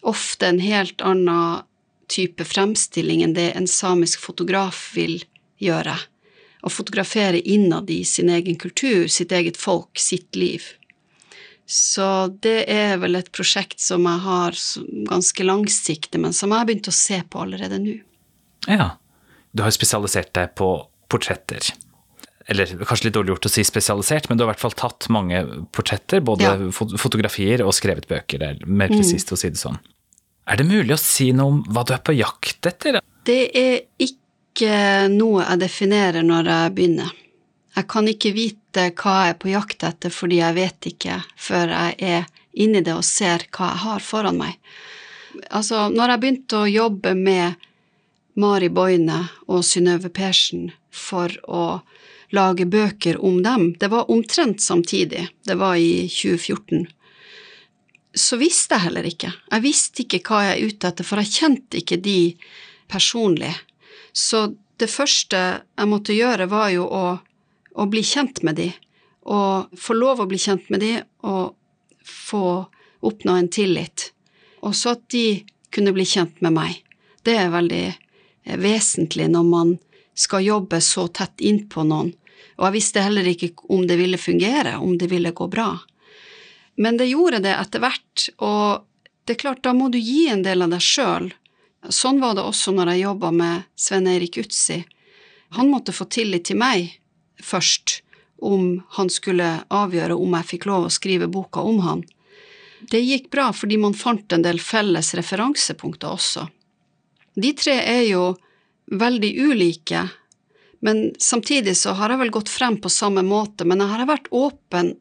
ofte 0.03 0.49
en 0.51 0.59
helt 0.59 1.05
annen 1.07 1.63
type 2.11 2.45
fremstilling 2.45 3.23
enn 3.25 3.37
det 3.37 3.53
en 3.55 3.69
samisk 3.71 4.21
fotograf 4.21 4.91
vil 4.97 5.23
gjøre. 5.63 5.95
Å 6.65 6.73
fotografere 6.73 7.39
innad 7.39 7.91
i 7.93 8.03
sin 8.09 8.33
egen 8.33 8.59
kultur, 8.61 9.07
sitt 9.09 9.33
eget 9.33 9.57
folk, 9.61 9.95
sitt 10.01 10.37
liv. 10.37 10.67
Så 11.66 12.06
det 12.44 12.66
er 12.68 12.99
vel 13.00 13.16
et 13.16 13.30
prosjekt 13.33 13.80
som 13.80 14.04
jeg 14.04 14.21
har 14.26 14.59
ganske 15.09 15.47
langsiktig, 15.47 16.21
men 16.21 16.37
som 16.37 16.52
jeg 16.52 16.61
har 16.61 16.68
begynt 16.68 16.90
å 16.90 16.97
se 16.97 17.23
på 17.25 17.40
allerede 17.47 17.80
nå. 17.80 17.97
Ja. 18.68 18.94
Du 19.54 19.62
har 19.64 19.73
spesialisert 19.73 20.35
deg 20.37 20.52
på 20.59 20.68
portretter. 21.12 21.73
Eller 22.50 22.68
kanskje 22.85 23.09
litt 23.09 23.16
dårlig 23.16 23.33
gjort 23.33 23.49
å 23.49 23.52
si 23.54 23.64
spesialisert, 23.64 24.28
men 24.28 24.37
du 24.37 24.44
har 24.44 24.50
i 24.50 24.52
hvert 24.52 24.64
fall 24.64 24.76
tatt 24.76 25.09
mange 25.14 25.40
portretter. 25.73 26.21
Både 26.25 26.44
ja. 26.44 26.73
fotografier 27.00 27.64
og 27.64 27.73
skrevet 27.76 28.09
bøker. 28.11 28.42
Det 28.42 28.50
er 28.50 28.68
mer 28.68 28.92
presist 28.92 29.33
mm. 29.33 29.37
å 29.37 29.40
si 29.40 29.52
det 29.54 29.62
sånn. 29.62 29.80
Er 30.44 30.61
det 30.61 30.68
mulig 30.68 30.92
å 30.92 31.00
si 31.00 31.30
noe 31.33 31.54
om 31.54 31.62
hva 31.73 31.87
du 31.88 31.94
er 31.97 32.02
på 32.04 32.12
jakt 32.18 32.68
etter? 32.68 33.00
Det 33.25 33.42
er 33.56 33.78
ikke 33.97 35.09
noe 35.14 35.47
jeg 35.47 35.62
definerer 35.64 36.26
når 36.26 36.50
jeg 36.52 36.75
begynner. 36.76 37.14
Jeg 37.75 37.88
kan 37.90 38.09
ikke 38.09 38.35
vite 38.37 38.88
hva 38.95 39.14
jeg 39.25 39.35
er 39.35 39.38
på 39.43 39.50
jakt 39.50 39.87
etter, 39.87 40.12
fordi 40.14 40.38
jeg 40.38 40.57
vet 40.59 40.88
ikke 40.93 41.21
før 41.40 41.73
jeg 41.75 41.97
er 42.14 42.28
inni 42.54 42.85
det 42.87 42.95
og 42.95 43.07
ser 43.07 43.47
hva 43.50 43.73
jeg 43.73 43.83
har 43.85 44.04
foran 44.04 44.38
meg. 44.38 44.59
Altså, 45.50 45.88
når 45.90 46.14
jeg 46.14 46.23
begynte 46.23 46.61
å 46.61 46.71
jobbe 46.71 47.14
med 47.19 47.66
Mari 48.38 48.71
Boine 48.71 49.25
og 49.49 49.64
Synnøve 49.66 50.11
Persen 50.14 50.69
for 50.95 51.35
å 51.50 51.81
lage 52.35 52.66
bøker 52.66 53.19
om 53.23 53.43
dem, 53.43 53.73
det 53.78 53.90
var 53.90 54.11
omtrent 54.11 54.62
samtidig, 54.62 55.26
det 55.47 55.59
var 55.59 55.78
i 55.78 56.07
2014, 56.11 56.87
så 58.14 58.38
visste 58.38 58.76
jeg 58.76 58.87
heller 58.87 59.07
ikke. 59.09 59.33
Jeg 59.50 59.62
visste 59.64 60.04
ikke 60.04 60.23
hva 60.28 60.43
jeg 60.47 60.54
er 60.54 60.71
ute 60.71 60.90
etter, 60.90 61.07
for 61.07 61.23
jeg 61.23 61.35
kjente 61.35 61.81
ikke 61.81 61.99
de 62.02 62.19
personlig. 62.90 63.50
Så 64.14 64.47
det 64.78 64.90
første 64.90 65.40
jeg 65.59 65.90
måtte 65.90 66.14
gjøre, 66.14 66.47
var 66.50 66.71
jo 66.75 66.87
å 66.87 67.04
å 67.75 67.87
bli 67.90 68.02
kjent 68.07 68.43
med 68.47 68.59
de, 68.61 68.71
og 69.25 69.73
få 69.81 69.97
lov 69.97 70.23
å 70.23 70.28
bli 70.31 70.38
kjent 70.38 70.69
med 70.71 70.83
de, 70.85 70.93
og 71.26 71.54
få 72.04 72.64
oppnå 73.04 73.37
en 73.38 73.50
tillit. 73.52 74.11
Og 74.64 74.76
så 74.76 74.95
at 74.95 75.07
de 75.12 75.45
kunne 75.75 75.95
bli 75.97 76.07
kjent 76.09 76.40
med 76.45 76.54
meg. 76.57 76.81
Det 77.25 77.37
er 77.40 77.52
veldig 77.52 77.85
eh, 77.88 78.59
vesentlig 78.61 79.28
når 79.33 79.49
man 79.49 79.75
skal 80.14 80.45
jobbe 80.45 80.81
så 80.85 81.09
tett 81.09 81.43
innpå 81.43 81.85
noen. 81.88 82.12
Og 82.54 82.69
jeg 82.69 82.76
visste 82.76 83.02
heller 83.02 83.26
ikke 83.26 83.50
om 83.75 83.87
det 83.88 83.99
ville 83.99 84.21
fungere, 84.21 84.76
om 84.78 84.97
det 84.99 85.09
ville 85.11 85.35
gå 85.35 85.49
bra. 85.50 85.73
Men 86.76 86.99
det 86.99 87.11
gjorde 87.11 87.43
det 87.43 87.54
etter 87.57 87.83
hvert, 87.83 88.28
og 88.43 88.85
det 89.25 89.37
er 89.37 89.40
klart, 89.40 89.62
da 89.64 89.73
må 89.75 89.88
du 89.90 89.99
gi 89.99 90.28
en 90.31 90.45
del 90.45 90.62
av 90.62 90.75
deg 90.75 90.83
sjøl. 90.83 91.31
Sånn 91.93 92.21
var 92.23 92.37
det 92.37 92.45
også 92.47 92.75
når 92.75 92.93
jeg 92.93 93.04
jobba 93.04 93.31
med 93.35 93.64
Sven 93.78 94.09
Eirik 94.11 94.38
Utsi. 94.43 94.83
Han 95.59 95.71
måtte 95.71 95.95
få 95.95 96.07
tillit 96.11 96.47
til 96.49 96.59
meg, 96.61 96.95
først 97.45 98.01
om 98.45 98.83
han 98.97 99.11
skulle 99.13 99.47
avgjøre 99.73 100.17
om 100.17 100.35
jeg 100.39 100.51
fikk 100.55 100.67
lov 100.69 100.89
å 100.89 100.93
skrive 100.93 101.31
boka 101.33 101.63
om 101.65 101.81
han. 101.85 102.03
Det 102.91 103.01
gikk 103.01 103.31
bra 103.33 103.51
fordi 103.57 103.79
man 103.81 103.97
fant 103.97 104.33
en 104.33 104.45
del 104.45 104.61
felles 104.61 105.15
referansepunkter 105.17 106.11
også. 106.11 106.49
De 107.35 107.55
tre 107.57 107.79
er 107.81 108.05
jo 108.11 108.35
veldig 108.93 109.31
ulike, 109.49 110.05
men 110.85 111.07
samtidig 111.19 111.77
så 111.81 111.95
har 111.97 112.13
jeg 112.13 112.21
vel 112.21 112.35
gått 112.35 112.53
frem 112.53 112.77
på 112.77 112.93
samme 112.93 113.25
måte, 113.25 113.65
men 113.65 113.81
jeg 113.81 113.93
har 113.95 114.11
vært 114.11 114.29
åpen 114.37 114.93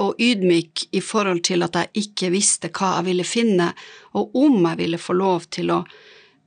og 0.00 0.20
ydmyk 0.20 0.86
i 0.96 1.02
forhold 1.04 1.42
til 1.48 1.64
at 1.64 1.76
jeg 1.76 2.06
ikke 2.06 2.32
visste 2.32 2.70
hva 2.72 2.96
jeg 2.98 3.08
ville 3.10 3.26
finne, 3.28 3.70
og 4.16 4.34
om 4.36 4.58
jeg 4.64 4.80
ville 4.80 5.00
få 5.00 5.16
lov 5.16 5.48
til 5.52 5.72
å 5.72 5.82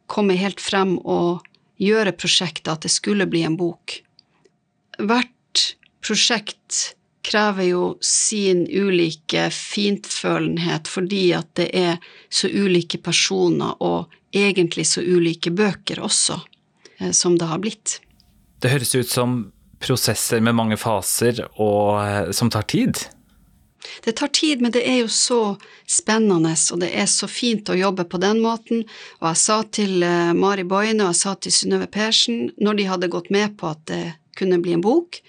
komme 0.10 0.38
helt 0.42 0.62
frem 0.62 0.98
og 1.00 1.46
gjøre 1.80 2.18
prosjektet 2.18 2.72
at 2.74 2.86
det 2.86 2.94
skulle 2.94 3.30
bli 3.30 3.46
en 3.46 3.58
bok. 3.60 4.00
Hvert 5.00 5.32
prosjekt 6.06 6.96
krever 7.22 7.64
jo 7.64 7.84
sin 8.02 8.64
ulike 8.68 9.50
fintfølenhet 9.54 10.88
fordi 10.88 11.24
at 11.38 11.52
det 11.60 11.70
er 11.76 11.98
så 12.32 12.48
ulike 12.48 13.02
personer 13.04 13.76
og 13.84 14.10
egentlig 14.36 14.88
så 14.88 15.04
ulike 15.04 15.52
bøker 15.52 16.00
også, 16.06 16.40
eh, 17.00 17.12
som 17.12 17.38
det 17.38 17.50
har 17.50 17.60
blitt. 17.60 18.00
Det 18.60 18.72
høres 18.72 18.96
ut 18.96 19.10
som 19.10 19.40
prosesser 19.80 20.42
med 20.44 20.56
mange 20.56 20.78
faser 20.78 21.46
og 21.56 22.02
eh, 22.04 22.32
som 22.36 22.52
tar 22.52 22.68
tid? 22.72 23.00
Det 24.04 24.12
tar 24.20 24.28
tid, 24.36 24.62
men 24.62 24.74
det 24.76 24.84
er 24.84 25.00
jo 25.02 25.12
så 25.12 25.42
spennende, 25.88 26.52
og 26.72 26.82
det 26.82 26.90
er 26.92 27.08
så 27.08 27.30
fint 27.32 27.70
å 27.72 27.78
jobbe 27.80 28.04
på 28.12 28.20
den 28.20 28.42
måten. 28.44 28.84
Og 29.22 29.30
jeg 29.32 29.42
sa 29.44 29.62
til 29.72 30.04
eh, 30.04 30.34
Mari 30.36 30.66
Boine 30.68 31.06
og 31.06 31.14
jeg 31.14 31.22
sa 31.22 31.36
til 31.40 31.56
Synnøve 31.56 31.88
Persen, 31.92 32.50
når 32.60 32.80
de 32.80 32.90
hadde 32.92 33.12
gått 33.12 33.32
med 33.34 33.56
på 33.60 33.72
at 33.72 33.86
det 33.92 34.04
kunne 34.40 34.60
bli 34.64 34.76
en 34.76 34.84
bok, 34.84 35.22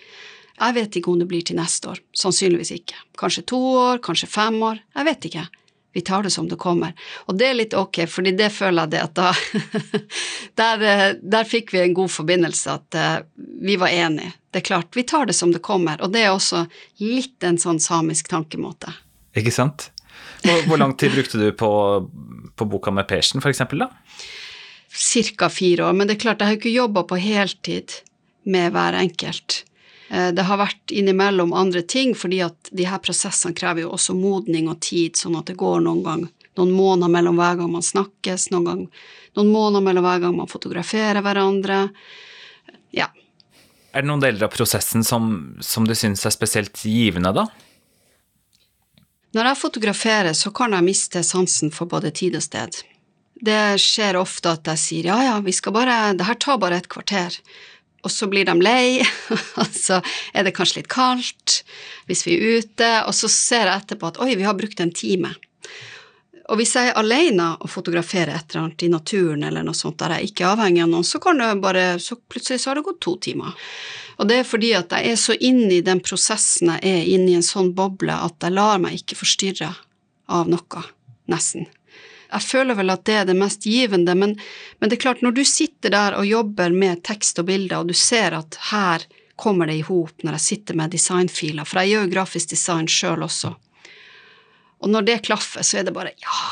jeg 0.60 0.76
vet 0.76 0.96
ikke 0.98 1.12
om 1.12 1.20
det 1.20 1.28
blir 1.30 1.44
til 1.46 1.56
neste 1.56 1.88
år. 1.88 2.02
Sannsynligvis 2.16 2.74
ikke. 2.74 2.98
Kanskje 3.18 3.46
to 3.48 3.60
år, 3.80 4.00
kanskje 4.04 4.28
fem 4.28 4.58
år. 4.62 4.82
Jeg 4.96 5.08
vet 5.08 5.28
ikke. 5.30 5.46
Vi 5.92 6.00
tar 6.00 6.22
det 6.22 6.30
som 6.30 6.48
det 6.48 6.58
kommer. 6.60 6.92
Og 7.26 7.38
det 7.38 7.48
er 7.48 7.56
litt 7.58 7.74
ok, 7.74 8.04
fordi 8.10 8.34
det 8.38 8.50
føler 8.54 8.86
jeg 8.86 8.92
det 8.92 9.00
at 9.02 9.14
da 9.18 9.30
der, 10.60 10.84
eh, 10.86 11.06
der, 11.22 11.48
fikk 11.48 11.72
vi 11.74 11.80
en 11.82 11.96
god 11.96 12.12
forbindelse, 12.14 12.76
at 12.76 12.98
uh, 12.98 13.46
vi 13.64 13.78
var 13.80 13.90
enige. 13.90 14.34
Det 14.50 14.62
er 14.62 14.66
klart, 14.68 14.90
vi 14.94 15.06
tar 15.08 15.26
det 15.26 15.34
som 15.38 15.54
det 15.54 15.62
kommer, 15.66 15.98
og 16.02 16.12
det 16.14 16.26
er 16.26 16.34
også 16.34 16.66
litt 17.02 17.42
en 17.46 17.58
sånn 17.58 17.80
samisk 17.82 18.30
tankemåte. 18.30 18.92
Ikke 19.38 19.54
sant? 19.54 19.88
Hvor, 20.44 20.62
hvor 20.68 20.80
lang 20.80 20.94
tid 20.98 21.14
brukte 21.14 21.40
du 21.40 21.48
på, 21.56 21.70
på 22.56 22.68
boka 22.70 22.94
med 22.94 23.08
Persen, 23.10 23.42
for 23.42 23.50
eksempel, 23.50 23.86
da? 23.86 23.90
Cirka 24.90 25.48
fire 25.52 25.88
år, 25.88 25.96
men 25.96 26.10
det 26.10 26.18
er 26.18 26.22
klart, 26.26 26.42
jeg 26.42 26.50
har 26.50 26.56
jo 26.56 26.62
ikke 26.62 26.76
jobba 26.76 27.04
på 27.06 27.18
heltid 27.22 27.98
med 28.50 28.74
hver 28.74 28.98
enkelt. 28.98 29.62
Eh, 30.10 30.30
det 30.36 30.44
har 30.46 30.60
vært 30.60 30.92
innimellom 30.92 31.54
andre 31.56 31.82
ting, 31.82 32.12
fordi 32.18 32.42
at 32.44 32.70
de 32.74 32.86
her 32.90 33.00
prosessene 33.02 33.56
krever 33.56 33.86
jo 33.86 33.94
også 33.96 34.18
modning 34.18 34.68
og 34.70 34.82
tid, 34.84 35.16
sånn 35.16 35.38
at 35.38 35.48
det 35.50 35.58
går 35.60 35.80
noen 35.86 36.04
gang 36.06 36.28
noen 36.58 36.74
måneder 36.74 37.12
mellom 37.12 37.38
hver 37.38 37.56
gang 37.60 37.72
man 37.72 37.84
snakkes, 37.84 38.50
noen, 38.50 38.66
gang, 38.66 38.82
noen 39.38 39.52
måneder 39.52 39.84
mellom 39.86 40.06
hver 40.06 40.22
gang 40.24 40.36
man 40.36 40.50
fotograferer 40.50 41.22
hverandre. 41.24 41.80
Ja. 42.96 43.08
Er 43.92 44.04
det 44.04 44.10
noen 44.10 44.22
deler 44.22 44.46
av 44.46 44.54
prosessen 44.54 45.06
som, 45.06 45.56
som 45.64 45.86
du 45.88 45.96
syns 45.98 46.26
er 46.26 46.34
spesielt 46.34 46.82
givende, 46.84 47.32
da? 47.34 47.48
Når 49.36 49.52
jeg 49.52 49.60
fotograferer, 49.60 50.32
så 50.34 50.50
kan 50.54 50.74
jeg 50.74 50.86
miste 50.88 51.22
sansen 51.26 51.70
for 51.74 51.90
både 51.90 52.10
tid 52.18 52.34
og 52.38 52.42
sted. 52.42 52.80
Det 53.40 53.78
skjer 53.80 54.18
ofte 54.18 54.56
at 54.56 54.66
jeg 54.72 54.82
sier 54.82 55.12
ja, 55.12 55.20
ja, 55.24 55.36
vi 55.44 55.54
skal 55.54 55.72
bare, 55.72 56.00
det 56.18 56.26
her 56.26 56.38
tar 56.42 56.58
bare 56.60 56.80
et 56.82 56.90
kvarter 56.90 57.38
og 58.00 58.12
så 58.12 58.28
blir 58.30 58.48
de 58.48 58.56
lei, 58.62 59.00
og 59.60 59.76
så 59.76 60.00
er 60.32 60.46
det 60.46 60.54
kanskje 60.56 60.80
litt 60.80 60.90
kaldt 60.92 61.60
hvis 62.08 62.24
vi 62.26 62.36
er 62.36 62.58
ute, 62.58 62.90
og 63.06 63.14
så 63.14 63.30
ser 63.30 63.68
jeg 63.68 63.84
etterpå 63.84 64.10
at 64.10 64.20
oi, 64.24 64.32
vi 64.34 64.46
har 64.46 64.58
brukt 64.58 64.80
en 64.82 64.92
time. 64.94 65.34
Og 66.50 66.58
hvis 66.58 66.72
jeg 66.74 66.90
er 66.90 66.98
alene 66.98 67.52
og 67.62 67.70
fotograferer 67.70 68.34
et 68.34 68.50
eller 68.50 68.64
annet 68.64 68.82
i 68.82 68.90
naturen 68.90 69.44
eller 69.46 69.62
noe 69.62 69.78
sånt 69.78 70.00
der 70.00 70.16
jeg 70.16 70.32
ikke 70.32 70.46
er 70.48 70.54
avhengig 70.56 70.82
av 70.82 70.90
noen, 70.90 71.06
så 71.06 71.20
kan 71.22 71.38
det 71.38 71.50
bare 71.62 71.84
Så 72.02 72.18
plutselig 72.18 72.62
så 72.62 72.70
har 72.70 72.80
det 72.80 72.88
gått 72.88 73.00
to 73.06 73.14
timer. 73.22 73.54
Og 74.18 74.28
det 74.28 74.40
er 74.40 74.48
fordi 74.48 74.72
at 74.74 74.90
jeg 74.92 75.12
er 75.12 75.20
så 75.20 75.36
inne 75.38 75.76
i 75.78 75.84
den 75.86 76.02
prosessen 76.02 76.72
jeg 76.74 76.82
er 76.82 77.12
inne 77.14 77.30
i 77.30 77.36
en 77.38 77.46
sånn 77.46 77.70
boble 77.76 78.12
at 78.12 78.42
jeg 78.42 78.56
lar 78.56 78.82
meg 78.82 78.98
ikke 78.98 79.20
forstyrre 79.22 79.70
av 80.30 80.50
noe, 80.50 80.82
nesten. 81.30 81.70
Jeg 82.30 82.46
føler 82.46 82.78
vel 82.78 82.92
at 82.92 83.04
det 83.08 83.16
er 83.20 83.24
det 83.28 83.38
mest 83.38 83.64
givende, 83.66 84.14
men, 84.14 84.36
men 84.78 84.90
det 84.90 84.98
er 84.98 85.04
klart, 85.06 85.22
når 85.24 85.34
du 85.36 85.42
sitter 85.48 85.94
der 85.94 86.18
og 86.18 86.28
jobber 86.28 86.70
med 86.74 87.02
tekst 87.06 87.42
og 87.42 87.48
bilder, 87.50 87.80
og 87.80 87.90
du 87.90 87.96
ser 87.96 88.36
at 88.38 88.58
her 88.70 89.06
kommer 89.40 89.70
det 89.70 89.78
i 89.80 89.84
hop 89.86 90.22
når 90.22 90.36
jeg 90.36 90.46
sitter 90.46 90.78
med 90.78 90.92
designfiler, 90.92 91.66
for 91.68 91.80
jeg 91.80 91.94
gjør 91.94 92.14
grafisk 92.14 92.52
design 92.52 92.88
sjøl 92.90 93.24
også, 93.26 93.54
og 94.80 94.88
når 94.88 95.06
det 95.08 95.22
klaffer, 95.28 95.64
så 95.66 95.80
er 95.80 95.88
det 95.88 95.94
bare 95.96 96.12
ja, 96.16 96.42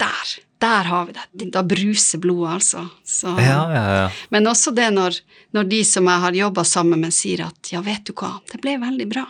der, 0.00 0.34
der 0.64 0.88
har 0.88 1.06
vi 1.06 1.12
det. 1.12 1.50
Da 1.52 1.62
bruser 1.62 2.18
blodet, 2.18 2.54
altså. 2.54 2.86
Så, 3.04 3.34
ja, 3.38 3.58
ja, 3.74 3.84
ja. 3.98 4.06
Men 4.32 4.48
også 4.48 4.72
det 4.76 4.88
når, 4.94 5.18
når 5.52 5.68
de 5.68 5.82
som 5.84 6.08
jeg 6.08 6.24
har 6.24 6.38
jobba 6.38 6.64
sammen 6.64 7.04
med, 7.04 7.12
sier 7.14 7.44
at 7.48 7.72
ja, 7.72 7.82
vet 7.84 8.06
du 8.08 8.14
hva, 8.16 8.38
det 8.52 8.62
ble 8.64 8.78
veldig 8.80 9.08
bra. 9.10 9.26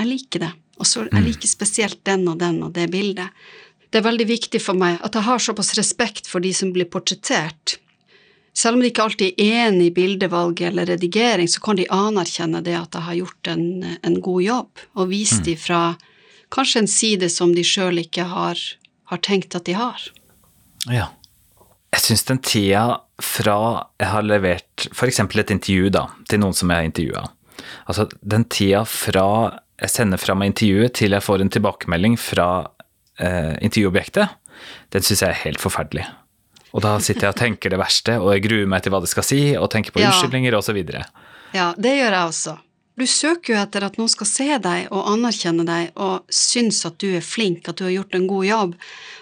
Jeg 0.00 0.10
liker 0.10 0.46
det. 0.48 0.50
Og 0.80 0.88
så 0.88 1.04
jeg 1.04 1.14
mm. 1.14 1.26
liker 1.28 1.50
spesielt 1.50 2.00
den 2.08 2.26
og 2.32 2.40
den 2.40 2.58
og 2.66 2.72
det 2.74 2.88
bildet 2.90 3.30
det 3.92 4.00
er 4.00 4.06
veldig 4.06 4.26
viktig 4.28 4.60
for 4.64 4.78
meg 4.78 5.00
at 5.04 5.16
jeg 5.16 5.26
har 5.26 5.42
såpass 5.42 5.74
respekt 5.76 6.28
for 6.30 6.40
de 6.44 6.52
som 6.56 6.72
blir 6.72 6.88
portrettert. 6.88 7.76
Selv 8.56 8.76
om 8.76 8.82
de 8.84 8.88
ikke 8.88 9.04
alltid 9.04 9.40
er 9.40 9.68
enig 9.68 9.90
i 9.90 9.94
bildevalg 9.96 10.60
eller 10.64 10.88
redigering, 10.88 11.48
så 11.48 11.60
kan 11.64 11.76
de 11.76 11.88
anerkjenne 11.92 12.60
det 12.64 12.76
at 12.76 12.96
jeg 12.96 13.06
har 13.06 13.18
gjort 13.20 13.52
en, 13.52 13.66
en 14.00 14.18
god 14.24 14.42
jobb, 14.44 14.82
og 14.96 15.12
vise 15.12 15.40
mm. 15.40 15.44
dem 15.48 15.60
fra 15.60 15.82
kanskje 16.52 16.82
en 16.82 16.90
side 16.90 17.30
som 17.32 17.54
de 17.56 17.64
sjøl 17.64 18.00
ikke 18.02 18.26
har, 18.28 18.60
har, 19.08 19.22
tenkt 19.24 19.56
at 19.56 19.68
de 19.68 19.76
har. 19.76 20.04
Ja. 20.88 21.08
Jeg 21.92 22.04
syns 22.06 22.24
den 22.28 22.40
tida 22.44 22.84
fra 23.22 23.56
jeg 24.00 24.08
har 24.08 24.24
levert 24.24 24.88
f.eks. 24.92 25.20
et 25.20 25.52
intervju 25.52 25.92
da, 25.92 26.06
til 26.28 26.40
noen 26.40 26.56
som 26.56 26.72
jeg 26.72 26.80
har 26.80 26.88
intervjua, 26.88 27.26
altså 27.84 28.08
den 28.20 28.48
tida 28.52 28.84
fra 28.88 29.26
jeg 29.82 29.90
sender 29.90 30.20
fra 30.20 30.36
meg 30.38 30.52
intervjuet 30.52 30.94
til 30.94 31.16
jeg 31.16 31.24
får 31.24 31.42
en 31.42 31.50
tilbakemelding 31.50 32.14
fra 32.20 32.46
eh, 33.18 33.54
intervjuobjektet, 33.60 34.38
den 34.94 35.06
syns 35.06 35.24
jeg 35.24 35.30
er 35.30 35.40
helt 35.44 35.62
forferdelig. 35.62 36.06
Og 36.72 36.84
da 36.84 36.96
sitter 37.04 37.28
jeg 37.28 37.34
og 37.34 37.40
tenker 37.40 37.72
det 37.72 37.80
verste, 37.80 38.16
og 38.20 38.32
jeg 38.32 38.46
gruer 38.46 38.68
meg 38.70 38.84
til 38.84 38.94
hva 38.94 39.02
det 39.04 39.12
skal 39.12 39.26
si, 39.26 39.40
og 39.58 39.68
tenker 39.72 39.92
på 39.92 40.00
ja. 40.00 40.08
unnskyldninger 40.08 40.56
osv. 40.56 40.78
Ja, 41.52 41.72
det 41.76 41.96
gjør 41.98 42.14
jeg 42.16 42.28
også. 42.28 42.58
Du 42.92 43.06
søker 43.08 43.54
jo 43.54 43.56
etter 43.56 43.86
at 43.86 43.94
noen 43.96 44.10
skal 44.12 44.28
se 44.28 44.46
deg 44.60 44.90
og 44.92 45.06
anerkjenne 45.08 45.64
deg 45.64 45.94
og 46.04 46.28
synes 46.32 46.82
at 46.84 46.98
du 47.00 47.14
er 47.16 47.24
flink, 47.24 47.64
at 47.68 47.78
du 47.80 47.86
har 47.86 47.94
gjort 47.94 48.18
en 48.18 48.26
god 48.28 48.44
jobb. 48.44 48.74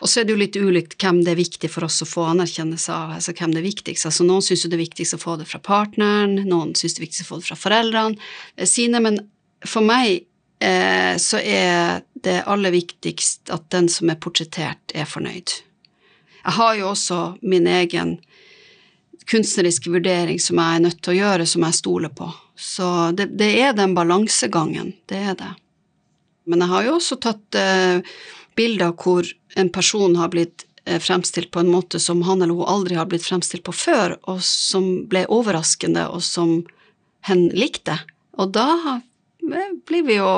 Og 0.02 0.10
så 0.10 0.20
er 0.20 0.26
det 0.26 0.34
jo 0.34 0.40
litt 0.40 0.58
ulikt 0.58 0.96
hvem 0.98 1.20
det 1.22 1.36
er 1.36 1.38
viktig 1.38 1.70
for 1.70 1.86
oss 1.86 2.00
å 2.02 2.08
få 2.08 2.26
anerkjennelse 2.32 2.90
av, 2.90 3.14
altså 3.20 3.34
hvem 3.38 3.54
det 3.54 3.62
er 3.62 3.68
viktigst. 3.68 4.08
Altså 4.10 4.26
noen 4.26 4.42
syns 4.42 4.66
det 4.66 4.74
er 4.74 4.82
viktigst 4.82 5.14
å 5.14 5.22
få 5.22 5.36
det 5.38 5.46
fra 5.50 5.62
partneren, 5.62 6.34
noen 6.50 6.74
syns 6.78 6.96
det 6.96 7.04
er 7.04 7.06
viktigst 7.06 7.28
å 7.28 7.30
få 7.30 7.38
det 7.38 7.48
fra 7.52 7.60
foreldrene 7.62 8.66
sine, 8.66 9.02
men 9.06 9.20
for 9.62 9.86
meg 9.86 10.24
eh, 10.58 11.14
så 11.22 11.38
er 11.38 12.02
det 12.24 12.40
er 12.40 12.48
aller 12.50 12.74
viktigst 12.74 13.52
at 13.54 13.68
den 13.74 13.88
som 13.92 14.10
er 14.12 14.18
portrettert, 14.20 14.94
er 14.94 15.08
fornøyd. 15.08 15.60
Jeg 16.40 16.56
har 16.56 16.76
jo 16.78 16.90
også 16.92 17.20
min 17.42 17.66
egen 17.68 18.18
kunstneriske 19.30 19.92
vurdering 19.92 20.40
som 20.42 20.58
jeg 20.58 20.76
er 20.76 20.84
nødt 20.86 21.02
til 21.04 21.14
å 21.14 21.18
gjøre, 21.18 21.46
som 21.46 21.66
jeg 21.66 21.78
stoler 21.78 22.12
på. 22.16 22.30
Så 22.56 22.86
det, 23.16 23.30
det 23.40 23.50
er 23.60 23.76
den 23.76 23.94
balansegangen, 23.96 24.94
det 25.10 25.20
er 25.32 25.36
det. 25.38 25.52
Men 26.50 26.64
jeg 26.64 26.72
har 26.72 26.86
jo 26.86 26.96
også 26.96 27.20
tatt 27.22 27.58
eh, 27.58 28.00
bilder 28.58 28.94
hvor 28.98 29.26
en 29.60 29.70
person 29.72 30.16
har 30.18 30.32
blitt 30.32 30.64
eh, 30.84 30.98
fremstilt 31.02 31.52
på 31.54 31.62
en 31.62 31.70
måte 31.72 32.00
som 32.02 32.24
han 32.26 32.42
eller 32.42 32.56
hun 32.56 32.72
aldri 32.72 32.98
har 32.98 33.08
blitt 33.10 33.26
fremstilt 33.26 33.64
på 33.68 33.76
før, 33.76 34.16
og 34.30 34.42
som 34.44 34.88
ble 35.10 35.26
overraskende, 35.30 36.08
og 36.10 36.24
som 36.26 36.60
hen 37.28 37.48
likte. 37.54 38.00
Og 38.40 38.52
da 38.56 38.68
eh, 38.96 39.76
blir 39.86 40.08
vi 40.08 40.18
jo 40.18 40.32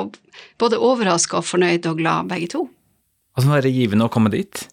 både 0.61 0.81
overraska 0.81 1.41
og 1.41 1.49
fornøyd 1.49 1.87
og 1.91 2.01
glad, 2.01 2.31
begge 2.33 2.51
to. 2.55 2.67
Og 3.37 3.45
så 3.45 3.57
er 3.57 3.65
det 3.65 3.75
givende 3.75 4.09
å 4.09 4.13
komme 4.13 4.33
dit? 4.33 4.67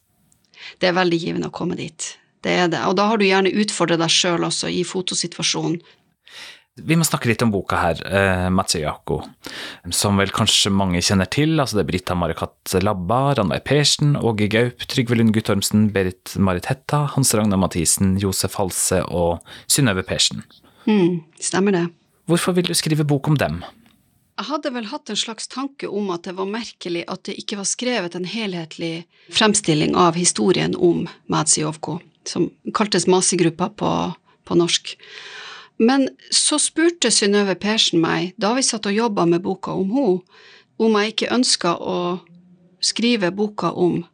Det 0.80 0.89
er 0.89 0.98
veldig 0.98 1.20
givende 1.22 1.50
å 1.50 1.56
komme 1.56 1.78
dit. 1.80 2.16
Det 2.44 2.56
er 2.56 2.68
det. 2.72 2.82
Og 2.88 2.96
da 3.00 3.08
har 3.10 3.20
du 3.20 3.28
gjerne 3.28 3.51
utfordra 3.62 3.98
deg 4.00 4.12
sjøl 4.12 4.46
også 4.48 4.72
i 4.72 4.84
fotosituasjonen. 4.88 5.80
Vi 6.80 6.96
må 6.96 7.04
snakke 7.04 7.28
litt 7.28 7.42
om 7.44 7.51
boka 7.51 7.75
her, 7.75 8.00
eh, 8.08 8.50
Matsuyako, 8.50 9.18
som 9.92 10.16
vel 10.16 10.32
kanskje 10.32 10.72
mange 10.72 11.01
kjenner 11.04 11.30
til. 11.30 11.60
altså 11.60 11.75
Det 11.75 11.84
er 11.84 11.92
Britta 11.92 12.16
Marikat 12.16 12.82
Labba, 12.82 13.36
Ranveig 13.36 13.66
Persen, 13.66 14.16
Åge 14.16 14.48
Gaup, 14.50 14.78
Trygve 14.88 15.18
Lund 15.18 15.34
Guttormsen, 15.34 15.92
Berit 15.92 16.38
Marit 16.38 16.66
Hetta, 16.66 17.08
Hans 17.08 17.34
Ragnar 17.34 17.58
Mathisen, 17.58 18.18
Josef 18.18 18.56
Halse 18.56 19.04
og 19.10 19.42
Synnøve 19.68 20.04
Persen. 20.04 20.44
Mm, 20.88 21.24
stemmer 21.39 21.72
det. 21.72 21.89
Hvorfor 22.28 22.54
vil 22.54 22.70
du 22.70 22.74
skrive 22.74 23.04
bok 23.04 23.28
om 23.28 23.36
dem? 23.36 23.63
Jeg 24.39 24.48
hadde 24.48 24.72
vel 24.72 24.86
hatt 24.88 25.12
en 25.12 25.19
slags 25.19 25.50
tanke 25.51 25.89
om 25.91 26.13
at 26.15 26.24
det 26.24 26.38
var 26.38 26.48
merkelig 26.48 27.01
at 27.12 27.25
det 27.27 27.34
ikke 27.41 27.58
var 27.60 27.67
skrevet 27.67 28.13
en 28.15 28.27
helhetlig 28.29 29.03
fremstilling 29.36 29.98
av 30.00 30.15
historien 30.15 30.77
om 30.79 31.10
Madsijovko 31.27 31.98
som 32.24 32.48
kaltes 32.75 33.08
Masigruppa 33.08 33.67
på, 33.75 33.91
på 34.48 34.55
norsk. 34.55 34.93
Men 35.79 36.08
så 36.31 36.60
spurte 36.60 37.12
Synnøve 37.12 37.58
Persen 37.60 38.00
meg, 38.00 38.31
da 38.39 38.53
vi 38.55 38.63
satt 38.63 38.88
og 38.88 38.96
jobba 38.96 39.27
med 39.27 39.43
boka 39.43 39.75
om 39.75 39.91
henne, 39.96 40.41
om 40.79 40.96
jeg 40.96 41.12
ikke 41.12 41.34
ønska 41.36 41.75
å 41.75 42.00
skrive 42.79 43.34
boka 43.36 43.74
om 43.75 44.05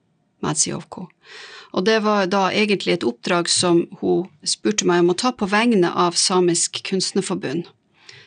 Madsijovko. 0.42 1.06
Og 1.78 1.86
det 1.86 2.00
var 2.02 2.26
da 2.32 2.48
egentlig 2.50 2.96
et 2.96 3.06
oppdrag 3.06 3.50
som 3.52 3.84
hun 4.02 4.26
spurte 4.42 4.88
meg 4.90 5.04
om 5.04 5.12
å 5.14 5.22
ta 5.22 5.36
på 5.38 5.46
vegne 5.52 5.92
av 5.94 6.18
Samisk 6.18 6.82
kunstnerforbund, 6.90 7.68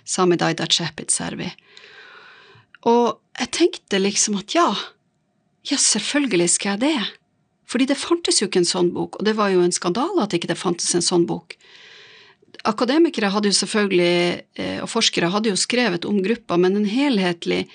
Sami 0.06 0.38
Daida 0.38 0.68
Chepit 0.70 1.10
Servi. 1.10 1.50
Og 2.88 3.18
jeg 3.38 3.52
tenkte 3.54 4.00
liksom 4.00 4.38
at 4.40 4.54
ja, 4.56 4.68
ja, 5.68 5.76
selvfølgelig 5.76 6.48
skal 6.54 6.76
jeg 6.76 6.84
det. 6.86 7.08
Fordi 7.68 7.88
det 7.90 7.98
fantes 8.00 8.40
jo 8.40 8.48
ikke 8.48 8.62
en 8.62 8.68
sånn 8.68 8.92
bok, 8.94 9.18
og 9.18 9.26
det 9.28 9.36
var 9.36 9.52
jo 9.52 9.60
en 9.60 9.74
skandale 9.74 10.24
at 10.24 10.34
ikke 10.36 10.48
det 10.48 10.56
fantes 10.58 10.94
en 10.96 11.04
sånn 11.04 11.26
bok. 11.28 11.52
Akademikere 12.68 13.28
hadde 13.30 13.52
jo 13.52 13.58
selvfølgelig, 13.58 14.14
eh, 14.56 14.78
og 14.80 14.88
forskere 14.88 15.28
hadde 15.34 15.52
jo 15.52 15.60
skrevet 15.60 16.08
om 16.08 16.22
gruppa, 16.24 16.56
men 16.56 16.78
en 16.80 16.88
helhetlig, 16.88 17.66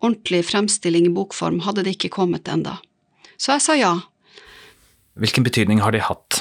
ordentlig 0.00 0.42
fremstilling 0.48 1.10
i 1.10 1.12
bokform 1.12 1.60
hadde 1.66 1.84
det 1.84 1.98
ikke 1.98 2.14
kommet 2.16 2.48
enda. 2.48 2.78
Så 3.36 3.52
jeg 3.52 3.64
sa 3.66 3.76
ja. 3.76 3.92
Hvilken 5.20 5.44
betydning 5.46 5.84
har 5.84 5.92
de 5.94 6.00
hatt? 6.02 6.40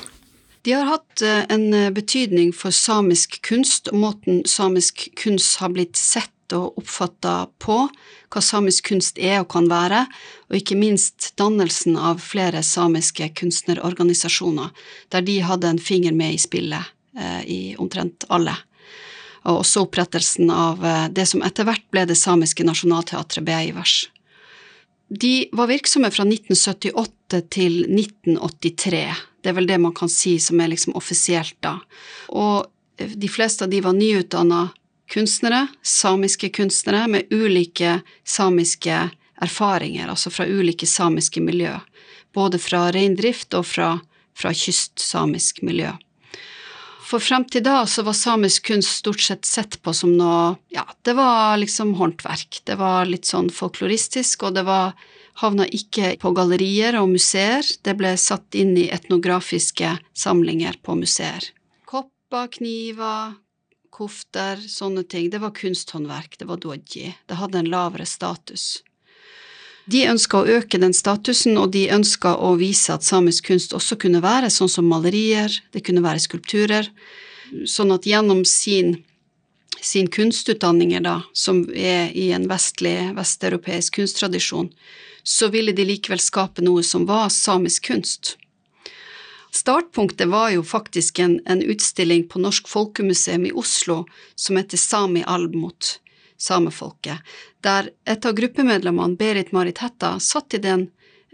De 0.64 0.72
har 0.72 0.88
hatt 0.88 1.22
eh, 1.22 1.44
en 1.52 1.68
eh, 1.76 1.92
betydning 1.92 2.54
for 2.56 2.72
samisk 2.72 3.42
kunst, 3.44 3.92
og 3.92 4.00
måten 4.00 4.46
samisk 4.48 5.10
kunst 5.20 5.60
har 5.60 5.76
blitt 5.76 6.00
sett 6.00 6.33
og 6.52 6.80
oppfatta 6.82 7.48
på, 7.64 7.78
hva 8.34 8.42
samisk 8.44 8.90
kunst 8.92 9.20
er 9.22 9.40
og 9.42 9.50
kan 9.54 9.70
være, 9.72 10.04
og 10.50 10.58
ikke 10.60 10.78
minst 10.80 11.32
dannelsen 11.40 11.96
av 11.96 12.20
flere 12.24 12.64
samiske 12.66 13.30
kunstnerorganisasjoner, 13.40 14.74
der 15.14 15.26
de 15.26 15.40
hadde 15.46 15.72
en 15.72 15.82
finger 15.82 16.16
med 16.18 16.36
i 16.36 16.42
spillet 16.42 16.92
eh, 17.18 17.42
i 17.48 17.62
omtrent 17.80 18.28
alle. 18.34 18.56
Og 19.44 19.62
også 19.62 19.86
opprettelsen 19.88 20.52
av 20.52 20.84
eh, 20.86 21.08
det 21.14 21.28
som 21.30 21.44
etter 21.46 21.68
hvert 21.70 21.86
ble 21.94 22.08
det 22.10 22.20
samiske 22.20 22.66
nasjonalteatret 22.68 23.46
Beaivers. 23.48 24.02
De 25.14 25.48
var 25.54 25.70
virksomme 25.70 26.10
fra 26.12 26.26
1978 26.26 27.44
til 27.54 27.84
1983. 27.86 29.06
Det 29.44 29.52
er 29.52 29.58
vel 29.58 29.68
det 29.70 29.82
man 29.84 29.94
kan 29.94 30.10
si 30.10 30.40
som 30.42 30.62
er 30.64 30.72
liksom 30.72 30.96
offisielt 30.98 31.58
da. 31.62 31.78
Og 32.34 32.66
de 32.98 33.30
fleste 33.30 33.66
av 33.66 33.74
de 33.74 33.82
var 33.84 33.94
nyutdanna 33.98 34.70
kunstnere, 35.12 35.68
samiske 35.82 36.50
kunstnere 36.50 37.08
med 37.08 37.34
ulike 37.34 38.02
samiske 38.24 39.10
erfaringer, 39.44 40.08
altså 40.10 40.32
fra 40.32 40.48
ulike 40.48 40.88
samiske 40.88 41.42
miljø, 41.42 41.76
både 42.34 42.60
fra 42.62 42.88
reindrift 42.96 43.54
og 43.58 43.68
fra, 43.68 43.98
fra 44.38 44.54
kystsamisk 44.56 45.62
miljø. 45.66 45.92
For 47.04 47.22
frem 47.22 47.44
til 47.52 47.66
da 47.66 47.84
så 47.90 48.02
var 48.08 48.16
samisk 48.18 48.70
kunst 48.72 49.04
stort 49.04 49.22
sett 49.22 49.46
sett 49.46 49.76
på 49.84 49.92
som 49.94 50.16
noe 50.18 50.56
Ja, 50.74 50.86
det 51.06 51.14
var 51.18 51.60
liksom 51.62 51.94
håndverk. 52.00 52.64
Det 52.66 52.78
var 52.80 53.06
litt 53.06 53.28
sånn 53.30 53.52
folkloristisk, 53.54 54.48
og 54.48 54.56
det 54.56 54.64
var 54.66 54.96
havna 55.44 55.68
ikke 55.68 56.16
på 56.22 56.32
gallerier 56.34 56.98
og 57.02 57.12
museer. 57.12 57.68
Det 57.84 57.94
ble 58.00 58.16
satt 58.18 58.56
inn 58.58 58.74
i 58.80 58.88
etnografiske 58.94 59.98
samlinger 60.18 60.80
på 60.82 60.96
museer. 60.98 61.52
Kopper, 61.86 62.48
kniver, 62.56 63.36
kofter, 63.94 64.58
sånne 64.70 65.04
ting, 65.06 65.30
det 65.30 65.42
var 65.44 65.54
kunsthåndverk, 65.56 66.40
det 66.40 66.48
var 66.50 66.62
doji, 66.62 67.14
det 67.30 67.38
hadde 67.38 67.62
en 67.62 67.70
lavere 67.70 68.08
status. 68.10 68.82
De 69.86 70.06
ønska 70.08 70.40
å 70.40 70.48
øke 70.58 70.80
den 70.80 70.96
statusen, 70.96 71.58
og 71.60 71.74
de 71.76 71.90
ønska 71.92 72.34
å 72.40 72.54
vise 72.60 72.94
at 72.94 73.04
samisk 73.04 73.50
kunst 73.52 73.76
også 73.76 73.98
kunne 74.00 74.24
være 74.24 74.52
sånn 74.54 74.72
som 74.72 74.88
malerier, 74.88 75.52
det 75.76 75.84
kunne 75.86 76.04
være 76.06 76.24
skulpturer, 76.24 76.88
sånn 77.68 77.92
at 77.94 78.08
gjennom 78.08 78.46
sin, 78.48 78.96
sin 79.84 80.08
kunstutdanninger, 80.08 81.04
da, 81.04 81.20
som 81.36 81.66
er 81.76 82.16
i 82.16 82.32
en 82.34 82.48
vestlig, 82.50 83.12
vesteuropeisk 83.18 84.00
kunsttradisjon, 84.00 84.72
så 85.24 85.52
ville 85.52 85.76
de 85.76 85.86
likevel 85.88 86.20
skape 86.20 86.64
noe 86.64 86.84
som 86.84 87.06
var 87.08 87.28
samisk 87.32 87.92
kunst. 87.92 88.38
Startpunktet 89.54 90.28
var 90.28 90.50
jo 90.50 90.64
faktisk 90.64 91.20
en, 91.20 91.42
en 91.46 91.62
utstilling 91.62 92.28
på 92.28 92.40
Norsk 92.42 92.68
Folkemuseum 92.68 93.46
i 93.46 93.52
Oslo 93.52 94.00
som 94.36 94.58
heter 94.58 94.78
Sami 94.82 95.22
Alb 95.28 95.54
mot 95.56 96.00
samefolket, 96.42 97.22
der 97.62 97.92
et 98.10 98.26
av 98.26 98.34
gruppemedlemmene, 98.34 99.14
Berit 99.16 99.52
Marit 99.54 99.84
Hetta, 99.86 100.16
satt 100.20 100.58
i 100.58 100.62
den 100.64 100.88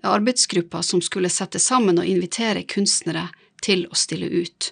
arbeidsgruppa 0.04 0.84
som 0.84 1.02
skulle 1.02 1.32
sette 1.32 1.64
sammen 1.64 2.00
og 2.00 2.12
invitere 2.12 2.66
kunstnere 2.68 3.30
til 3.64 3.88
å 3.88 3.96
stille 3.96 4.28
ut. 4.28 4.72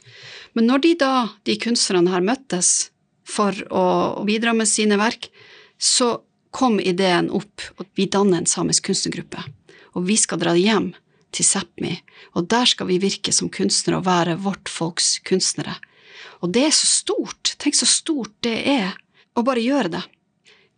Men 0.51 0.67
når 0.67 0.83
de 0.83 0.93
da, 0.99 1.13
de 1.47 1.55
kunstnerne 1.55 2.11
her, 2.11 2.27
møttes 2.27 2.91
for 3.27 3.55
å 3.71 3.87
bidra 4.27 4.51
med 4.59 4.67
sine 4.67 4.99
verk, 4.99 5.31
så 5.79 6.17
kom 6.51 6.81
ideen 6.83 7.31
opp 7.31 7.63
at 7.79 7.87
vi 7.95 8.11
danner 8.11 8.43
en 8.43 8.49
samisk 8.49 8.91
kunstnergruppe, 8.91 9.39
og 9.95 10.07
vi 10.11 10.19
skal 10.19 10.43
dra 10.43 10.59
hjem 10.59 10.91
til 11.35 11.45
Sápmi, 11.45 11.93
og 12.35 12.47
der 12.51 12.69
skal 12.69 12.89
vi 12.89 12.99
virke 13.03 13.33
som 13.35 13.51
kunstnere 13.53 13.99
og 13.99 14.07
være 14.07 14.37
vårt 14.41 14.71
folks 14.71 15.17
kunstnere. 15.27 15.75
Og 16.41 16.53
det 16.53 16.67
er 16.67 16.75
så 16.75 16.87
stort, 16.89 17.55
tenk 17.61 17.77
så 17.77 17.87
stort 17.89 18.33
det 18.45 18.57
er 18.69 18.95
å 19.37 19.43
bare 19.45 19.63
gjøre 19.63 19.93
det. 19.97 20.03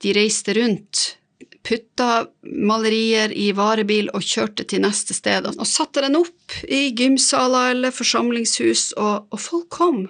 De 0.03 0.13
reiste 0.15 0.55
rundt, 0.55 1.19
putta 1.63 2.25
malerier 2.43 3.33
i 3.35 3.49
varebil 3.55 4.09
og 4.15 4.23
kjørte 4.23 4.65
til 4.69 4.83
neste 4.85 5.15
sted, 5.15 5.49
og 5.51 5.67
satte 5.67 6.03
den 6.05 6.17
opp 6.19 6.61
i 6.67 6.89
gymsaler 6.95 7.75
eller 7.75 7.95
forsamlingshus, 7.95 8.93
og, 8.97 9.27
og 9.29 9.43
folk 9.43 9.67
kom. 9.75 10.05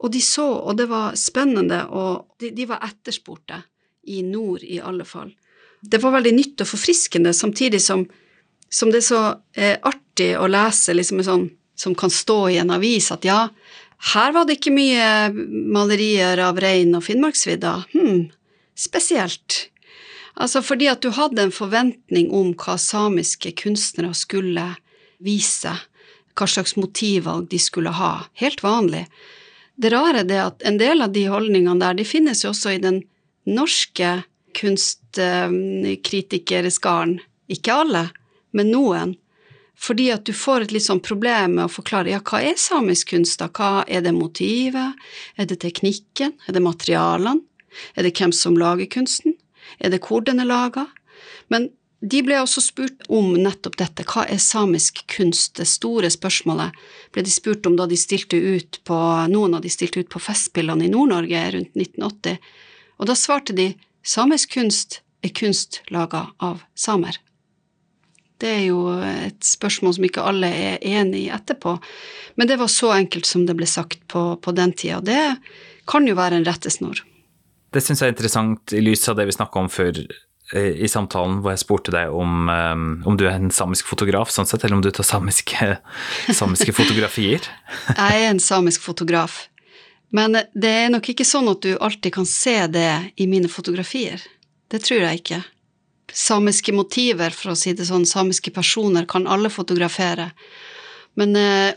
Og 0.00 0.12
de 0.14 0.22
så, 0.24 0.46
og 0.48 0.78
det 0.80 0.88
var 0.90 1.18
spennende, 1.20 1.84
og 1.92 2.40
de, 2.40 2.54
de 2.56 2.66
var 2.68 2.84
etterspurte, 2.88 3.62
i 4.08 4.22
nord 4.24 4.64
i 4.64 4.78
alle 4.80 5.04
fall. 5.04 5.28
Det 5.80 6.00
var 6.00 6.14
veldig 6.16 6.32
nytt 6.32 6.62
og 6.64 6.70
forfriskende, 6.72 7.34
samtidig 7.36 7.82
som 7.84 8.06
som 8.72 8.92
det 8.92 9.02
er 9.02 9.08
så 9.08 9.22
eh, 9.58 9.76
artig 9.82 10.32
å 10.38 10.46
lese 10.50 10.94
liksom 10.94 11.22
sånn, 11.26 11.48
som 11.76 11.94
kan 11.96 12.12
stå 12.12 12.40
i 12.52 12.58
en 12.60 12.72
avis, 12.74 13.10
at 13.12 13.24
ja, 13.26 13.48
her 14.14 14.32
var 14.32 14.46
det 14.46 14.58
ikke 14.58 14.72
mye 14.72 15.30
malerier 15.74 16.40
av 16.44 16.60
rein 16.62 16.94
og 16.96 17.04
Finnmarksvidda. 17.04 17.72
Hm, 17.92 18.30
spesielt. 18.78 19.66
Altså 20.40 20.62
fordi 20.64 20.88
at 20.88 21.02
du 21.04 21.10
hadde 21.12 21.42
en 21.44 21.52
forventning 21.52 22.30
om 22.32 22.54
hva 22.56 22.78
samiske 22.80 23.52
kunstnere 23.60 24.14
skulle 24.16 24.64
vise, 25.20 25.74
hva 26.32 26.46
slags 26.48 26.76
motivvalg 26.80 27.50
de 27.50 27.58
skulle 27.60 27.92
ha. 27.92 28.24
Helt 28.40 28.62
vanlig. 28.64 29.04
Det 29.76 29.92
rare 29.92 30.24
er 30.24 30.46
at 30.46 30.62
en 30.64 30.78
del 30.80 31.02
av 31.04 31.12
de 31.12 31.28
holdningene 31.28 31.76
der, 31.80 31.94
de 31.96 32.04
finnes 32.08 32.44
jo 32.44 32.50
også 32.54 32.70
i 32.76 32.80
den 32.80 33.02
norske 33.48 34.22
kunstkritikerskaren, 34.56 37.20
ikke 37.50 37.72
alle, 37.82 38.10
men 38.56 38.72
noen, 38.74 39.16
fordi 39.80 40.10
at 40.12 40.26
du 40.28 40.34
får 40.36 40.66
et 40.66 40.72
litt 40.76 40.84
sånn 40.84 41.00
problem 41.00 41.56
med 41.56 41.64
å 41.64 41.72
forklare 41.72 42.12
ja, 42.12 42.20
hva 42.20 42.42
er 42.44 42.58
samisk 42.60 43.14
kunst, 43.14 43.38
da? 43.40 43.48
Hva 43.48 43.86
er 43.88 44.04
det 44.04 44.12
motivet? 44.12 44.98
Er 45.40 45.48
det 45.48 45.62
teknikken? 45.62 46.34
Er 46.46 46.56
det 46.56 46.64
materialene? 46.64 47.40
Er 47.96 48.04
det 48.04 48.12
hvem 48.18 48.34
som 48.34 48.58
lager 48.60 48.90
kunsten? 48.90 49.38
Er 49.78 49.94
det 49.94 50.02
hvor 50.04 50.24
den 50.26 50.42
er 50.42 50.50
laga? 50.50 50.88
Men 51.48 51.70
de 52.00 52.22
ble 52.24 52.38
også 52.40 52.62
spurt 52.64 53.04
om 53.12 53.34
nettopp 53.36 53.76
dette, 53.80 54.04
hva 54.08 54.24
er 54.28 54.40
samisk 54.40 55.02
kunst? 55.12 55.58
Det 55.60 55.68
store 55.68 56.08
spørsmålet 56.12 56.76
ble 57.12 57.24
de 57.24 57.32
spurt 57.32 57.68
om 57.68 57.76
da 57.76 57.86
de 57.88 57.98
stilte 58.00 58.36
ut 58.36 58.80
på, 58.88 58.98
noen 59.32 59.56
av 59.56 59.64
de 59.64 59.72
stilte 59.72 60.00
ut 60.00 60.12
på 60.12 60.22
Festspillene 60.22 60.88
i 60.88 60.92
Nord-Norge 60.92 61.44
rundt 61.56 61.76
1980, 61.76 62.40
og 63.00 63.08
da 63.08 63.16
svarte 63.16 63.56
de 63.56 63.70
samisk 64.04 64.56
kunst 64.56 65.00
er 65.24 65.34
kunst 65.36 65.82
laga 65.92 66.30
av 66.40 66.64
samer. 66.72 67.20
Det 68.40 68.48
er 68.48 68.62
jo 68.70 68.80
et 69.04 69.42
spørsmål 69.44 69.98
som 69.98 70.06
ikke 70.08 70.24
alle 70.24 70.48
er 70.48 70.80
enig 70.86 71.26
i 71.26 71.34
etterpå, 71.34 71.76
men 72.40 72.48
det 72.48 72.56
var 72.60 72.70
så 72.72 72.94
enkelt 72.96 73.28
som 73.28 73.44
det 73.48 73.56
ble 73.58 73.68
sagt 73.68 74.00
på, 74.08 74.22
på 74.40 74.54
den 74.56 74.72
tida. 74.72 75.02
Det 75.04 75.20
kan 75.90 76.08
jo 76.08 76.16
være 76.16 76.40
en 76.40 76.46
rettesnor. 76.48 77.02
Det 77.70 77.82
syns 77.84 78.00
jeg 78.00 78.10
er 78.10 78.14
interessant 78.14 78.74
i 78.74 78.80
lys 78.82 79.04
av 79.10 79.18
det 79.18 79.28
vi 79.28 79.36
snakka 79.36 79.60
om 79.60 79.68
før 79.70 80.00
eh, 80.00 80.80
i 80.82 80.88
samtalen, 80.90 81.38
hvor 81.44 81.54
jeg 81.54 81.62
spurte 81.62 81.94
deg 81.94 82.10
om, 82.16 82.48
um, 82.48 82.88
om 83.06 83.20
du 83.20 83.26
er 83.28 83.36
en 83.36 83.52
samisk 83.54 83.92
fotograf, 83.92 84.32
sånn 84.32 84.48
sett, 84.48 84.64
eller 84.64 84.80
om 84.80 84.84
du 84.86 84.90
tar 84.94 85.06
samiske, 85.06 85.76
samiske 86.40 86.74
fotografier? 86.74 87.44
jeg 87.92 88.24
er 88.24 88.32
en 88.32 88.42
samisk 88.42 88.88
fotograf, 88.88 89.44
men 90.16 90.40
det 90.56 90.74
er 90.86 90.90
nok 90.90 91.12
ikke 91.12 91.28
sånn 91.28 91.52
at 91.52 91.62
du 91.62 91.76
alltid 91.76 92.16
kan 92.16 92.26
se 92.26 92.56
det 92.72 92.90
i 93.20 93.28
mine 93.30 93.52
fotografier. 93.52 94.24
Det 94.70 94.82
tror 94.86 95.04
jeg 95.04 95.22
ikke 95.22 95.44
samiske 96.12 96.72
motiver, 96.74 97.34
for 97.34 97.52
å 97.52 97.58
si 97.58 97.74
det 97.76 97.86
sånn, 97.88 98.06
samiske 98.08 98.52
personer, 98.54 99.06
kan 99.08 99.28
alle 99.30 99.50
fotografere. 99.52 100.30
Men 101.20 101.36
eh, 101.36 101.72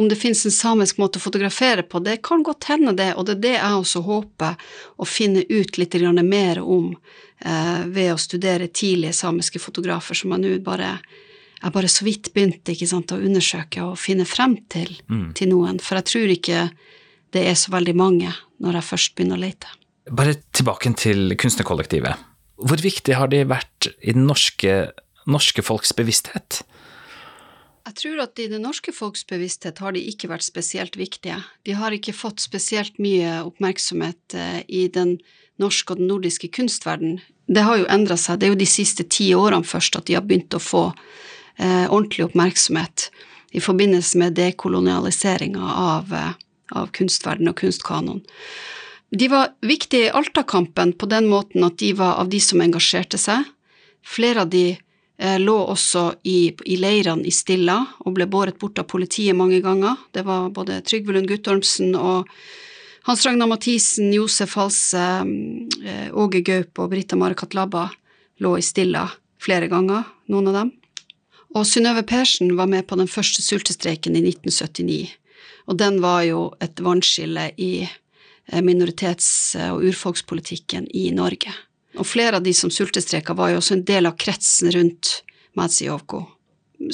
om 0.00 0.08
det 0.08 0.16
finnes 0.16 0.46
en 0.46 0.54
samisk 0.54 1.00
måte 1.00 1.20
å 1.20 1.24
fotografere 1.24 1.82
på, 1.82 2.00
det 2.00 2.22
kan 2.24 2.44
godt 2.46 2.70
hende 2.70 2.94
det, 2.96 3.12
og 3.14 3.26
det 3.28 3.34
er 3.36 3.42
det 3.44 3.56
jeg 3.56 3.80
også 3.80 4.04
håper 4.06 4.76
å 4.96 5.08
finne 5.08 5.42
ut 5.48 5.76
litt 5.76 5.96
mer 6.24 6.62
om 6.62 6.94
eh, 7.44 7.82
ved 7.86 8.14
å 8.14 8.20
studere 8.20 8.68
tidlige 8.68 9.12
samiske 9.12 9.60
fotografer, 9.60 10.14
som 10.14 10.32
jeg 10.32 10.40
nå 10.40 10.54
bare 10.64 10.98
jeg 11.60 11.72
bare 11.74 11.88
så 11.92 12.06
vidt 12.06 12.30
begynte 12.32 12.72
sant, 12.88 13.12
å 13.12 13.20
undersøke 13.20 13.82
og 13.84 13.98
finne 14.00 14.24
frem 14.24 14.56
til, 14.72 14.94
mm. 15.10 15.34
til 15.36 15.50
noen, 15.52 15.76
for 15.84 16.00
jeg 16.00 16.08
tror 16.08 16.32
ikke 16.32 16.62
det 17.36 17.44
er 17.50 17.58
så 17.58 17.74
veldig 17.74 17.94
mange 18.00 18.32
når 18.64 18.80
jeg 18.80 18.88
først 18.88 19.14
begynner 19.18 19.36
å 19.36 19.44
lete. 19.44 19.68
Bare 20.10 20.38
tilbake 20.56 20.94
til 20.96 21.36
kunstnerkollektivet. 21.36 22.29
Hvor 22.60 22.82
viktig 22.82 23.16
har 23.16 23.30
de 23.32 23.44
vært 23.48 23.88
i 24.04 24.12
den 24.12 24.26
norske, 24.28 24.90
norske 25.30 25.64
folks 25.64 25.94
bevissthet? 25.96 26.60
Jeg 27.90 27.96
tror 27.96 28.20
at 28.22 28.38
i 28.38 28.46
det 28.52 28.60
norske 28.60 28.92
folks 28.94 29.24
bevissthet 29.26 29.80
har 29.82 29.96
de 29.96 30.02
ikke 30.12 30.28
vært 30.30 30.44
spesielt 30.44 30.98
viktige. 31.00 31.40
De 31.66 31.74
har 31.74 31.94
ikke 31.96 32.14
fått 32.14 32.42
spesielt 32.44 33.00
mye 33.02 33.40
oppmerksomhet 33.46 34.36
eh, 34.36 34.60
i 34.68 34.84
den 34.92 35.16
norske 35.60 35.94
og 35.94 36.02
den 36.02 36.10
nordiske 36.12 36.52
kunstverden. 36.54 37.18
Det 37.50 37.64
har 37.66 37.80
jo 37.80 37.88
endra 37.90 38.18
seg. 38.20 38.38
Det 38.38 38.46
er 38.46 38.54
jo 38.54 38.60
de 38.60 38.68
siste 38.68 39.06
ti 39.10 39.32
årene 39.34 39.66
først 39.66 39.96
at 39.98 40.06
de 40.06 40.14
har 40.18 40.26
begynt 40.26 40.54
å 40.54 40.62
få 40.62 40.84
eh, 40.92 41.88
ordentlig 41.88 42.28
oppmerksomhet 42.28 43.08
i 43.56 43.64
forbindelse 43.64 44.20
med 44.20 44.36
dekolonialiseringa 44.38 45.72
av, 45.96 46.14
eh, 46.14 46.36
av 46.76 46.92
kunstverden 46.94 47.50
og 47.50 47.58
kunstkanon. 47.64 48.22
De 49.10 49.28
var 49.28 49.48
viktige 49.60 50.06
i 50.06 50.10
Alta-kampen 50.10 50.92
på 50.92 51.06
den 51.10 51.26
måten 51.26 51.64
at 51.66 51.78
de 51.82 51.92
var 51.98 52.20
av 52.22 52.30
de 52.30 52.40
som 52.40 52.62
engasjerte 52.62 53.18
seg. 53.18 53.42
Flere 54.06 54.44
av 54.44 54.50
de 54.52 54.64
eh, 54.70 55.38
lå 55.42 55.56
også 55.72 56.04
i, 56.22 56.52
i 56.64 56.78
leirene 56.78 57.26
i 57.26 57.34
Stilla 57.34 57.80
og 58.04 58.14
ble 58.16 58.28
båret 58.30 58.58
bort 58.62 58.78
av 58.78 58.86
politiet 58.90 59.36
mange 59.36 59.58
ganger. 59.64 59.98
Det 60.14 60.22
var 60.28 60.52
både 60.54 60.78
Trygve 60.86 61.16
Lund 61.16 61.30
Guttormsen 61.30 61.96
og 61.98 62.30
Hans 63.08 63.24
Ragnar 63.26 63.48
Mathisen, 63.50 64.12
Josef 64.14 64.54
Halse, 64.60 65.06
eh, 65.82 66.08
Åge 66.14 66.44
Gaup 66.46 66.78
og 66.78 66.92
Brita 66.92 67.18
Marekat 67.18 67.56
Labba 67.58 67.88
lå 68.40 68.56
i 68.58 68.62
Stilla 68.62 69.08
flere 69.40 69.66
ganger, 69.72 70.04
noen 70.30 70.52
av 70.52 70.58
dem. 70.60 70.70
Og 71.56 71.66
Synnøve 71.66 72.04
Persen 72.06 72.52
var 72.54 72.68
med 72.70 72.86
på 72.86 72.98
den 73.00 73.10
første 73.10 73.42
sultestreiken 73.42 74.14
i 74.14 74.22
1979, 74.22 75.08
og 75.66 75.80
den 75.80 75.98
var 76.04 76.22
jo 76.28 76.44
et 76.62 76.78
vannskille 76.78 77.48
i 77.58 77.88
minoritets- 78.64 79.54
og 79.70 79.84
urfolkspolitikken 79.86 80.88
i 80.96 81.10
Norge. 81.14 81.52
Og 81.98 82.06
flere 82.06 82.38
av 82.38 82.44
de 82.46 82.54
som 82.54 82.70
sultestreka, 82.70 83.34
var 83.34 83.52
jo 83.52 83.60
også 83.60 83.78
en 83.78 83.86
del 83.86 84.06
av 84.10 84.18
kretsen 84.18 84.70
rundt 84.74 85.20
Matsijovko. 85.58 86.24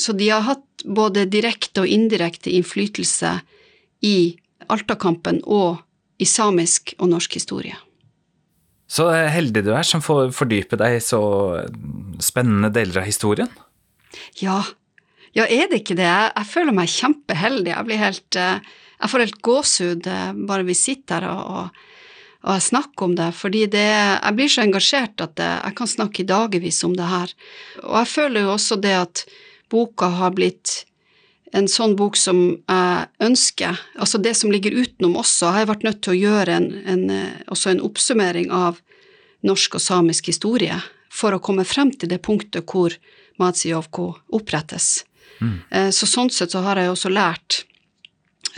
Så 0.01 0.13
de 0.17 0.31
har 0.33 0.45
hatt 0.47 0.85
både 0.85 1.27
direkte 1.31 1.85
og 1.85 1.91
indirekte 1.93 2.53
innflytelse 2.53 3.37
i 4.05 4.17
Alta-kampen 4.73 5.43
og 5.45 5.83
i 6.19 6.27
samisk 6.27 6.95
og 6.99 7.13
norsk 7.13 7.37
historie. 7.39 7.77
Så 8.87 9.09
heldig 9.11 9.65
du 9.67 9.73
er 9.75 9.87
som 9.87 10.03
får 10.03 10.31
fordype 10.35 10.79
deg 10.79 10.97
i 10.97 11.03
så 11.03 11.21
spennende 12.23 12.71
deler 12.75 13.03
av 13.03 13.09
historien. 13.09 13.51
Ja. 14.41 14.63
Ja, 15.37 15.45
er 15.45 15.69
det 15.69 15.83
ikke 15.83 15.99
det? 15.99 16.09
Jeg 16.09 16.49
føler 16.49 16.75
meg 16.77 16.93
kjempeheldig. 16.93 17.73
Jeg 17.75 17.89
blir 17.89 18.01
helt 18.01 18.39
uh, 18.41 18.77
jeg 19.01 19.13
får 19.13 19.25
helt 19.25 19.43
gåsehud 19.45 20.09
eh, 20.11 20.33
bare 20.49 20.67
vi 20.67 20.77
sitter 20.79 21.27
her 21.27 21.31
og, 21.31 21.61
og, 21.61 21.85
og 22.47 22.63
snakker 22.63 23.09
om 23.09 23.17
det, 23.19 23.31
fordi 23.37 23.65
det, 23.73 23.87
jeg 23.87 24.37
blir 24.39 24.53
så 24.53 24.65
engasjert 24.65 25.25
at 25.25 25.37
det, 25.41 25.53
jeg 25.65 25.79
kan 25.79 25.91
snakke 25.91 26.23
i 26.23 26.29
dagevis 26.29 26.83
om 26.87 26.95
det 26.97 27.09
her. 27.11 27.33
Og 27.85 27.97
jeg 28.01 28.13
føler 28.13 28.47
jo 28.47 28.53
også 28.55 28.79
det 28.81 28.95
at 29.01 29.25
boka 29.73 30.13
har 30.21 30.37
blitt 30.37 30.85
en 31.57 31.69
sånn 31.71 31.95
bok 31.99 32.19
som 32.19 32.41
jeg 32.55 33.07
ønsker, 33.23 33.79
altså 33.99 34.19
det 34.23 34.35
som 34.39 34.53
ligger 34.53 34.75
utenom 34.77 35.17
også. 35.21 35.49
Jeg 35.49 35.65
har 35.65 35.71
vært 35.71 35.87
nødt 35.87 36.03
til 36.05 36.15
å 36.15 36.19
gjøre 36.19 36.59
en, 36.59 36.69
en, 36.87 37.07
eh, 37.13 37.39
også 37.53 37.73
en 37.73 37.85
oppsummering 37.87 38.51
av 38.55 38.81
norsk 39.47 39.79
og 39.79 39.83
samisk 39.83 40.33
historie 40.33 40.77
for 41.13 41.37
å 41.37 41.43
komme 41.43 41.65
frem 41.65 41.93
til 41.95 42.11
det 42.13 42.21
punktet 42.25 42.67
hvor 42.69 42.95
Matsijovko 43.41 44.11
opprettes. 44.37 45.05
Mm. 45.41 45.57
Eh, 45.71 45.89
så 45.95 46.09
sånn 46.09 46.33
sett 46.33 46.55
så 46.55 46.63
har 46.65 46.81
jeg 46.81 46.93
også 46.93 47.13
lært 47.13 47.65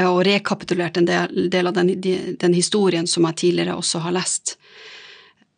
og 0.07 0.21
rekapitulert 0.27 0.97
en 0.97 1.09
del, 1.09 1.49
del 1.51 1.67
av 1.67 1.75
den, 1.75 1.91
den, 2.39 2.55
historien 2.55 3.07
som 3.07 3.27
jeg 3.27 3.41
tidligere 3.43 3.75
også 3.79 4.03
har 4.05 4.15
lest. 4.15 4.55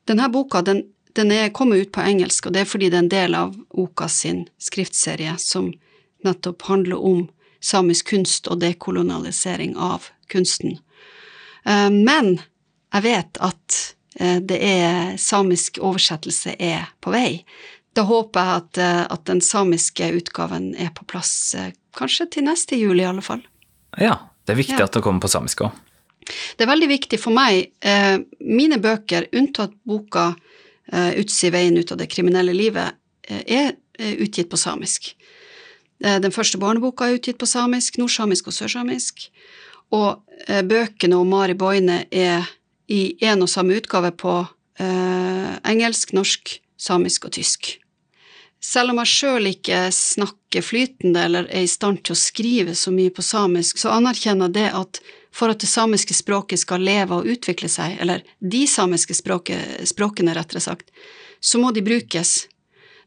Denne 0.09 0.31
boka 0.33 0.63
den, 0.65 0.85
den 1.13 1.33
er 1.33 1.53
kommet 1.53 1.83
ut 1.83 1.93
på 1.93 2.01
engelsk, 2.01 2.47
og 2.47 2.55
det 2.55 2.65
er 2.65 2.71
fordi 2.71 2.89
det 2.91 2.97
er 2.97 3.05
en 3.05 3.13
del 3.13 3.37
av 3.37 3.57
Oka 3.71 4.09
sin 4.09 4.47
skriftserie 4.59 5.37
som 5.39 5.73
nettopp 6.25 6.63
handler 6.71 7.05
om 7.05 7.27
samisk 7.61 8.09
kunst 8.15 8.49
og 8.49 8.61
dekolonialisering 8.63 9.77
av 9.77 10.09
kunsten. 10.33 10.79
Eh, 11.65 11.91
men 11.91 12.39
jeg 12.93 13.05
vet 13.05 13.41
at 13.45 13.77
eh, 14.21 14.39
det 14.41 14.61
er 14.65 15.17
samisk 15.21 15.79
oversettelse 15.83 16.57
er 16.59 16.89
på 17.01 17.13
vei. 17.15 17.43
Da 17.97 18.07
håper 18.09 18.41
jeg 18.41 18.63
at, 18.63 18.81
eh, 18.81 19.05
at 19.19 19.27
den 19.29 19.45
samiske 19.45 20.13
utgaven 20.17 20.73
er 20.75 20.93
på 20.97 21.07
plass 21.11 21.55
kanskje 21.97 22.31
til 22.37 22.47
neste 22.47 22.79
jul, 22.79 23.01
i 23.01 23.09
alle 23.09 23.25
fall. 23.25 23.43
Ja, 23.99 24.30
det 24.47 24.55
er 24.55 24.59
viktig 24.59 24.79
ja. 24.79 24.87
at 24.89 24.97
det 24.97 25.03
kommer 25.05 25.23
på 25.23 25.31
samisk 25.31 25.67
òg. 25.67 25.79
Det 26.57 26.65
er 26.65 26.71
veldig 26.71 26.89
viktig 26.91 27.19
for 27.21 27.35
meg. 27.35 27.73
Eh, 27.81 28.17
mine 28.45 28.79
bøker, 28.83 29.29
unntatt 29.37 29.73
boka 29.89 30.31
eh, 30.93 31.17
Utsi 31.21 31.51
veien 31.53 31.79
ut 31.79 31.93
av 31.93 32.01
det 32.01 32.11
kriminelle 32.13 32.55
livet, 32.57 32.99
eh, 33.29 33.43
er 33.47 33.73
utgitt 34.01 34.49
på 34.49 34.57
samisk. 34.57 35.11
Den 36.01 36.33
første 36.33 36.57
barneboka 36.57 37.05
er 37.05 37.19
utgitt 37.19 37.37
på 37.37 37.45
samisk, 37.45 37.99
nordsamisk 38.01 38.47
og 38.49 38.55
sørsamisk. 38.57 39.27
Og 39.93 40.23
bøkene 40.65 41.19
om 41.21 41.29
Mari 41.29 41.53
Boine 41.53 41.99
er 42.09 42.49
i 42.89 43.03
én 43.21 43.45
og 43.45 43.51
samme 43.53 43.77
utgave 43.77 44.09
på 44.17 44.39
engelsk, 44.81 46.15
norsk, 46.17 46.55
samisk 46.81 47.29
og 47.29 47.35
tysk. 47.37 47.75
Selv 48.57 48.95
om 48.95 49.03
jeg 49.03 49.13
sjøl 49.13 49.51
ikke 49.53 49.83
snakker 49.93 50.40
flytende 50.59 51.23
eller 51.23 51.47
er 51.47 51.63
i 51.63 51.71
stand 51.71 52.03
til 52.03 52.17
å 52.17 52.19
skrive 52.19 52.75
så 52.75 52.91
mye 52.91 53.13
på 53.15 53.23
samisk, 53.23 53.79
så 53.79 53.93
anerkjenner 53.95 54.51
det 54.51 54.67
at 54.75 54.99
for 55.31 55.53
at 55.53 55.63
det 55.63 55.71
samiske 55.71 56.15
språket 56.15 56.65
skal 56.65 56.83
leve 56.83 57.21
og 57.21 57.29
utvikle 57.31 57.71
seg, 57.71 58.01
eller 58.03 58.25
de 58.43 58.65
samiske 58.67 59.15
språket, 59.15 59.79
språkene, 59.87 60.35
rettere 60.35 60.63
sagt, 60.65 60.91
så 61.41 61.61
må 61.63 61.71
de 61.71 61.85
brukes. 61.87 62.49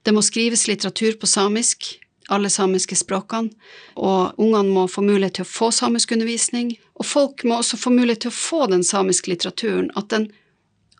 Det 0.03 0.13
må 0.15 0.23
skrives 0.23 0.63
litteratur 0.67 1.17
på 1.19 1.27
samisk, 1.27 1.97
alle 2.31 2.47
samiske 2.49 2.95
språkene, 2.95 3.51
og 3.99 4.39
ungene 4.39 4.71
må 4.71 4.87
få 4.87 5.03
mulighet 5.03 5.41
til 5.41 5.47
å 5.47 5.51
få 5.51 5.69
samisk 5.75 6.15
undervisning, 6.15 6.77
og 6.95 7.09
folk 7.11 7.43
må 7.43 7.59
også 7.59 7.79
få 7.81 7.91
mulighet 7.91 8.23
til 8.25 8.31
å 8.31 8.39
få 8.39 8.63
den 8.71 8.87
samiske 8.87 9.33
litteraturen, 9.33 9.91
at 9.99 10.07
den, 10.15 10.29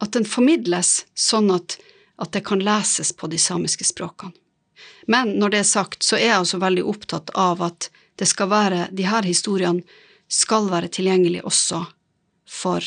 at 0.04 0.12
den 0.18 0.28
formidles 0.28 1.06
sånn 1.16 1.54
at, 1.56 1.80
at 2.20 2.36
det 2.36 2.44
kan 2.52 2.64
leses 2.64 3.16
på 3.16 3.32
de 3.32 3.40
samiske 3.40 3.88
språkene. 3.88 4.36
Men 5.08 5.36
når 5.40 5.54
det 5.54 5.62
er 5.64 5.70
sagt, 5.70 6.04
så 6.04 6.18
er 6.18 6.30
jeg 6.30 6.46
også 6.46 6.62
veldig 6.64 6.86
opptatt 6.94 7.34
av 7.36 7.62
at 7.66 7.90
det 8.22 8.28
skal 8.30 8.52
være, 8.52 8.88
de 8.92 9.08
her 9.10 9.26
historiene 9.28 9.84
skal 10.32 10.70
være 10.72 10.92
tilgjengelig 10.94 11.44
også 11.46 11.84
for 12.50 12.86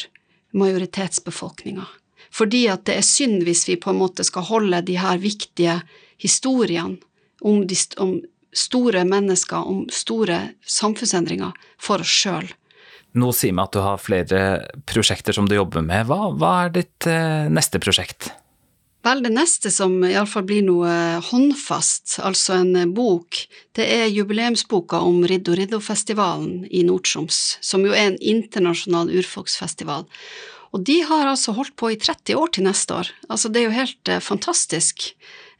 majoritetsbefolkninga. 0.57 1.87
Fordi 2.33 2.67
at 2.73 2.87
det 2.89 2.99
er 3.01 3.07
synd 3.07 3.45
hvis 3.47 3.67
vi 3.69 3.79
på 3.81 3.93
en 3.93 4.01
måte 4.01 4.25
skal 4.27 4.47
holde 4.49 4.83
de 4.87 4.99
her 5.01 5.19
viktige 5.21 5.81
historiene 6.21 6.99
om, 7.45 7.67
de, 7.69 7.77
om 8.03 8.19
store 8.57 9.05
mennesker, 9.09 9.57
om 9.57 9.85
store 9.93 10.41
samfunnsendringer, 10.65 11.53
for 11.79 12.05
oss 12.05 12.15
sjøl. 12.25 12.49
Nå 13.17 13.31
sier 13.33 13.55
vi 13.55 13.63
at 13.63 13.73
du 13.73 13.81
har 13.85 14.01
flere 14.01 14.41
prosjekter 14.89 15.37
som 15.37 15.49
du 15.49 15.57
jobber 15.57 15.85
med. 15.85 16.09
Hva, 16.09 16.33
hva 16.37 16.53
er 16.65 16.75
ditt 16.75 17.09
eh, 17.09 17.47
neste 17.53 17.81
prosjekt? 17.81 18.31
Vel, 19.07 19.23
det 19.23 19.31
neste 19.31 19.71
som 19.71 20.01
iallfall 20.03 20.43
blir 20.49 20.65
noe 20.67 20.91
håndfast, 21.23 22.17
altså 22.27 22.57
en 22.59 22.91
bok, 22.97 23.39
det 23.79 23.85
er 23.87 24.09
jubileumsboka 24.11 24.99
om 24.99 25.21
Riddo 25.31 25.55
Riddo-festivalen 25.55 26.65
i 26.75 26.83
Nord-Troms, 26.89 27.39
som 27.63 27.85
jo 27.87 27.95
er 27.95 28.09
en 28.09 28.19
internasjonal 28.19 29.13
urfolksfestival. 29.15 30.09
Og 30.75 30.83
de 30.89 30.97
har 31.07 31.31
altså 31.31 31.55
holdt 31.55 31.77
på 31.79 31.93
i 31.95 31.99
30 32.03 32.35
år 32.41 32.51
til 32.57 32.67
neste 32.67 32.97
år. 32.97 33.13
Altså, 33.29 33.53
det 33.53 33.61
er 33.61 33.69
jo 33.69 33.77
helt 33.77 34.11
eh, 34.11 34.25
fantastisk. 34.25 35.07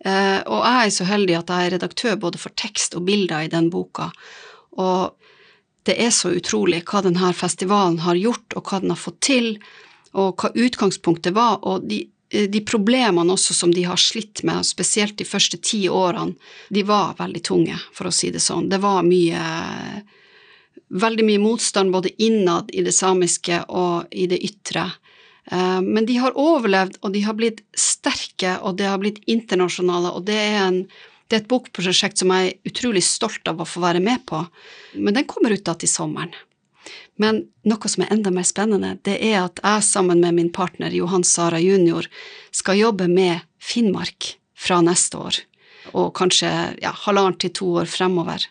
Eh, 0.03 0.41
og 0.43 0.67
jeg 0.67 0.81
er 0.81 0.97
så 0.97 1.07
heldig 1.07 1.39
at 1.39 1.55
jeg 1.55 1.69
er 1.69 1.75
redaktør 1.77 2.19
både 2.27 2.43
for 2.43 2.57
tekst 2.59 2.99
og 2.99 3.07
bilder 3.07 3.47
i 3.47 3.53
den 3.53 3.71
boka. 3.71 4.11
Og 4.75 5.15
det 5.87 5.95
er 6.03 6.11
så 6.11 6.35
utrolig 6.35 6.83
hva 6.91 7.05
denne 7.07 7.31
festivalen 7.31 8.03
har 8.03 8.19
gjort, 8.19 8.59
og 8.59 8.67
hva 8.67 8.83
den 8.83 8.91
har 8.91 9.01
fått 9.01 9.23
til, 9.31 9.55
og 10.19 10.35
hva 10.43 10.51
utgangspunktet 10.51 11.37
var. 11.39 11.63
og 11.63 11.87
de 11.87 12.03
Eh, 12.07 12.16
de 12.29 12.61
problemene 12.67 13.33
også 13.33 13.55
som 13.55 13.73
de 13.75 13.85
har 13.87 14.01
slitt 14.01 14.43
med, 14.47 14.67
spesielt 14.67 15.17
de 15.19 15.27
første 15.29 15.61
ti 15.63 15.85
årene, 15.89 16.35
de 16.75 16.83
var 16.87 17.15
veldig 17.21 17.43
tunge, 17.47 17.79
for 17.95 18.11
å 18.11 18.15
si 18.15 18.33
det 18.35 18.43
sånn. 18.43 18.71
Det 18.73 18.83
var 18.83 19.07
mye 19.07 19.43
Veldig 20.87 21.25
mye 21.27 21.41
motstand 21.43 21.91
både 21.91 22.13
innad 22.23 22.69
i 22.71 22.85
det 22.87 22.93
samiske 22.95 23.57
og 23.75 24.13
i 24.15 24.29
det 24.31 24.37
ytre. 24.47 24.85
Eh, 25.51 25.81
men 25.83 26.07
de 26.07 26.15
har 26.23 26.37
overlevd, 26.39 27.01
og 27.03 27.11
de 27.15 27.25
har 27.27 27.35
blitt 27.39 27.63
sterke, 27.75 28.57
og 28.63 28.79
det 28.79 28.87
har 28.87 29.01
blitt 29.03 29.19
internasjonale, 29.27 30.13
og 30.15 30.27
det 30.29 30.37
er, 30.39 30.61
en, 30.69 30.79
det 31.27 31.39
er 31.39 31.43
et 31.43 31.51
bokprosjekt 31.51 32.23
som 32.23 32.31
jeg 32.35 32.53
er 32.53 32.71
utrolig 32.71 33.03
stolt 33.07 33.51
av 33.51 33.63
å 33.63 33.69
få 33.69 33.83
være 33.83 34.03
med 34.05 34.23
på. 34.31 34.45
Men 34.95 35.19
den 35.19 35.27
kommer 35.27 35.55
ut 35.55 35.67
da 35.67 35.75
til 35.75 35.91
sommeren. 35.91 36.35
Men 37.23 37.47
noe 37.69 37.91
som 37.91 38.05
er 38.05 38.13
enda 38.13 38.33
mer 38.35 38.47
spennende, 38.47 38.97
det 39.09 39.17
er 39.25 39.39
at 39.47 39.61
jeg 39.63 39.85
sammen 39.87 40.21
med 40.21 40.37
min 40.37 40.53
partner 40.53 40.93
Johan 40.93 41.25
Sara 41.25 41.61
jr. 41.63 42.09
skal 42.55 42.81
jobbe 42.81 43.09
med 43.09 43.47
Finnmark 43.63 44.35
fra 44.57 44.83
neste 44.85 45.21
år, 45.21 45.41
og 45.97 46.13
kanskje 46.17 46.51
ja, 46.83 46.93
halvannet 47.07 47.41
til 47.45 47.55
to 47.57 47.71
år 47.81 47.89
fremover. 47.91 48.45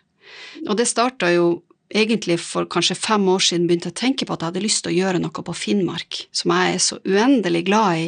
Og 0.65 0.75
det 0.79 0.89
starta 0.89 1.29
jo 1.33 1.61
egentlig 1.93 2.39
for 2.41 2.65
kanskje 2.69 2.97
fem 2.97 3.27
år 3.29 3.43
siden 3.45 3.67
begynte 3.69 3.91
jeg 3.91 3.95
å 3.95 4.01
tenke 4.01 4.25
på 4.25 4.33
at 4.33 4.41
jeg 4.41 4.51
hadde 4.51 4.65
lyst 4.65 4.83
til 4.85 4.93
å 4.93 4.97
gjøre 4.97 5.21
noe 5.21 5.45
på 5.45 5.57
Finnmark, 5.57 6.25
som 6.33 6.53
jeg 6.55 6.73
er 6.73 6.83
så 6.83 6.99
uendelig 7.05 7.65
glad 7.69 8.01
i. 8.01 8.07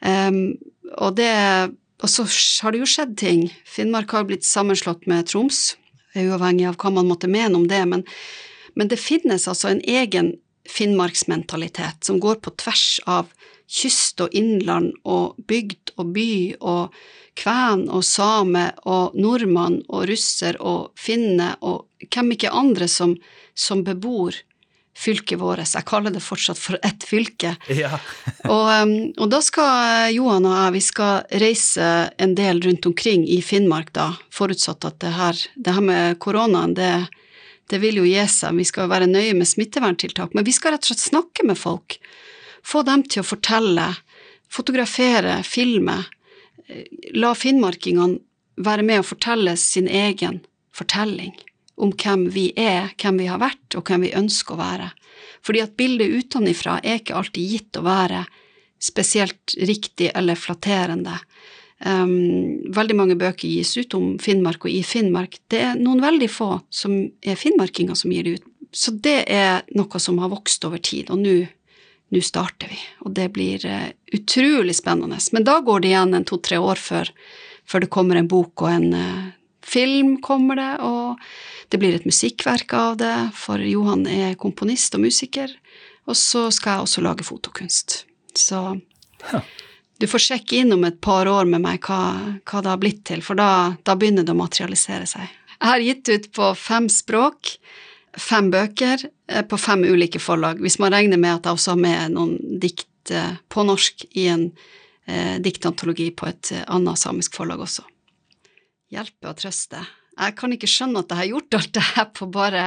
Um, 0.00 0.40
og, 0.96 1.14
det, 1.20 1.30
og 2.02 2.10
så 2.10 2.26
har 2.64 2.74
det 2.74 2.82
jo 2.82 2.90
skjedd 2.90 3.14
ting. 3.20 3.46
Finnmark 3.68 4.10
har 4.16 4.26
blitt 4.26 4.48
sammenslått 4.48 5.06
med 5.10 5.30
Troms, 5.30 5.76
uavhengig 6.18 6.66
av 6.66 6.78
hva 6.80 6.90
man 6.98 7.08
måtte 7.08 7.30
mene 7.30 7.54
om 7.54 7.68
det. 7.70 7.84
men 7.86 8.06
men 8.74 8.88
det 8.88 9.00
finnes 9.00 9.48
altså 9.48 9.70
en 9.70 9.82
egen 9.84 10.34
finnmarksmentalitet 10.68 12.04
som 12.04 12.20
går 12.20 12.40
på 12.44 12.52
tvers 12.60 13.00
av 13.06 13.30
kyst 13.70 14.20
og 14.22 14.34
innland 14.36 14.92
og 15.06 15.38
bygd 15.48 15.94
og 15.96 16.12
by 16.14 16.30
og 16.60 17.00
kven 17.38 17.86
og 17.88 18.04
same 18.04 18.66
og 18.90 19.16
nordmann 19.18 19.80
og 19.88 20.08
russer 20.10 20.58
og 20.60 20.90
finne 20.98 21.54
og 21.60 21.86
hvem 22.10 22.34
ikke 22.34 22.52
andre 22.56 22.88
som, 22.90 23.14
som 23.54 23.84
bebor 23.86 24.34
fylket 25.00 25.38
vårt. 25.40 25.62
Jeg 25.64 25.86
kaller 25.88 26.12
det 26.12 26.22
fortsatt 26.24 26.58
for 26.58 26.76
ett 26.84 27.04
fylke. 27.06 27.54
Ja. 27.72 27.94
og, 28.52 28.66
um, 28.82 28.94
og, 29.16 29.26
da 29.32 29.40
skal 29.44 30.10
Johan 30.16 30.48
og 30.48 30.56
jeg 30.56 30.74
vi 30.76 30.82
skal 30.84 31.40
reise 31.40 31.88
en 32.20 32.34
del 32.36 32.60
rundt 32.66 32.88
omkring 32.90 33.24
i 33.28 33.40
Finnmark, 33.44 33.94
da, 33.96 34.10
forutsatt 34.34 34.84
at 34.88 35.00
det 35.04 35.14
her, 35.16 35.44
det 35.56 35.76
her 35.76 35.86
med 35.86 36.18
koronaen, 36.22 36.74
det, 36.76 36.92
det 37.70 37.78
vil 37.82 38.00
jo 38.00 38.06
gi 38.08 38.22
seg, 38.28 38.56
vi 38.58 38.66
skal 38.66 38.90
være 38.90 39.08
nøye 39.10 39.34
med 39.38 39.48
smitteverntiltak, 39.48 40.34
men 40.34 40.46
vi 40.46 40.54
skal 40.54 40.74
rett 40.74 40.86
og 40.86 40.92
slett 40.92 41.04
snakke 41.04 41.46
med 41.46 41.58
folk. 41.58 41.98
Få 42.66 42.82
dem 42.86 43.04
til 43.06 43.22
å 43.22 43.28
fortelle, 43.28 43.86
fotografere, 44.50 45.40
filme. 45.46 46.00
La 47.16 47.32
finnmarkingene 47.38 48.20
være 48.60 48.84
med 48.86 49.02
å 49.02 49.06
fortelle 49.06 49.54
sin 49.56 49.88
egen 49.88 50.42
fortelling 50.76 51.32
om 51.80 51.94
hvem 51.96 52.26
vi 52.34 52.50
er, 52.60 52.90
hvem 53.00 53.22
vi 53.22 53.30
har 53.30 53.40
vært, 53.40 53.78
og 53.78 53.88
hvem 53.88 54.04
vi 54.04 54.16
ønsker 54.16 54.54
å 54.54 54.60
være. 54.60 54.90
Fordi 55.46 55.62
at 55.64 55.76
bildet 55.78 56.12
utenfra 56.12 56.78
er 56.84 57.00
ikke 57.00 57.16
alltid 57.16 57.54
gitt 57.54 57.78
å 57.80 57.86
være 57.86 58.26
spesielt 58.80 59.54
riktig 59.56 60.10
eller 60.16 60.36
flatterende. 60.36 61.16
Um, 61.80 62.60
veldig 62.76 62.96
mange 62.96 63.16
bøker 63.16 63.48
gis 63.48 63.72
ut 63.78 63.94
om 63.96 64.12
Finnmark 64.20 64.66
og 64.66 64.72
i 64.72 64.82
Finnmark. 64.84 65.38
Det 65.48 65.62
er 65.64 65.78
noen 65.80 66.02
veldig 66.04 66.28
få 66.28 66.50
som 66.68 66.96
er 67.24 67.38
finnmarkinger 67.40 67.96
som 67.96 68.12
gir 68.12 68.26
det 68.26 68.34
ut. 68.36 68.48
Så 68.76 68.92
det 69.02 69.24
er 69.32 69.64
noe 69.74 70.00
som 70.02 70.20
har 70.20 70.30
vokst 70.30 70.64
over 70.68 70.78
tid, 70.84 71.08
og 71.10 71.24
nå 71.24 72.20
starter 72.22 72.68
vi. 72.70 72.76
Og 73.06 73.14
det 73.16 73.30
blir 73.32 73.64
uh, 73.64 73.88
utrolig 74.12 74.76
spennende. 74.76 75.18
Men 75.32 75.46
da 75.48 75.56
går 75.64 75.80
det 75.80 75.94
igjen 75.94 76.12
en 76.18 76.28
to-tre 76.28 76.60
år 76.60 76.78
før, 76.78 77.10
før, 77.64 77.86
det 77.86 77.94
kommer 77.96 78.20
en 78.20 78.28
bok 78.28 78.66
og 78.66 78.70
en 78.74 78.92
uh, 78.92 79.32
film 79.64 80.18
kommer 80.20 80.60
det, 80.60 80.70
og 80.84 81.72
det 81.72 81.80
blir 81.80 81.96
et 81.96 82.06
musikkverk 82.08 82.76
av 82.76 83.00
det, 83.00 83.16
for 83.38 83.62
Johan 83.64 84.04
er 84.10 84.36
komponist 84.36 84.98
og 84.98 85.06
musiker. 85.06 85.56
Og 86.10 86.18
så 86.18 86.48
skal 86.52 86.76
jeg 86.76 86.86
også 86.86 87.08
lage 87.08 87.24
fotokunst. 87.24 88.02
Så 88.36 88.62
ja 89.32 89.42
du 90.00 90.06
får 90.08 90.22
sjekke 90.24 90.62
inn 90.62 90.72
om 90.72 90.84
et 90.88 91.00
par 91.04 91.28
år 91.28 91.48
med 91.48 91.60
meg 91.60 91.84
hva, 91.84 92.00
hva 92.48 92.62
det 92.64 92.72
har 92.72 92.80
blitt 92.80 93.02
til, 93.10 93.20
for 93.24 93.36
da, 93.36 93.76
da, 93.84 93.96
begynner 94.00 94.24
det 94.24 94.32
å 94.32 94.38
materialisere 94.38 95.08
seg. 95.08 95.28
Jeg 95.58 95.68
har 95.68 95.84
gitt 95.84 96.08
ut 96.08 96.28
på 96.38 96.48
fem 96.56 96.88
språk, 96.92 97.52
fem 98.16 98.48
bøker, 98.52 99.04
eh, 99.28 99.44
på 99.44 99.58
fem 99.60 99.84
ulike 99.84 100.22
forlag, 100.22 100.62
hvis 100.64 100.78
man 100.80 100.94
regner 100.96 101.20
med 101.20 101.36
at 101.36 101.50
jeg 101.50 101.58
også 101.58 101.74
har 101.74 101.82
med 101.84 102.16
noen 102.16 102.58
dikt 102.62 103.12
eh, 103.12 103.36
på 103.52 103.66
norsk 103.68 104.06
i 104.16 104.26
en 104.32 104.48
eh, 105.04 105.36
diktantologi 105.44 106.08
på 106.16 106.30
et 106.30 106.54
eh, 106.56 106.64
annet 106.72 107.00
samisk 107.00 107.36
forlag 107.36 107.60
også. 107.66 107.84
Hjelpe 108.90 109.28
og 109.28 109.36
trøste. 109.42 109.84
Jeg 110.16 110.36
kan 110.40 110.56
ikke 110.56 110.68
skjønne 110.70 111.04
at 111.04 111.12
jeg 111.12 111.20
har 111.20 111.32
gjort 111.34 111.60
alt 111.60 111.74
det 111.76 111.86
her 111.92 112.08
på 112.16 112.30
bare 112.32 112.64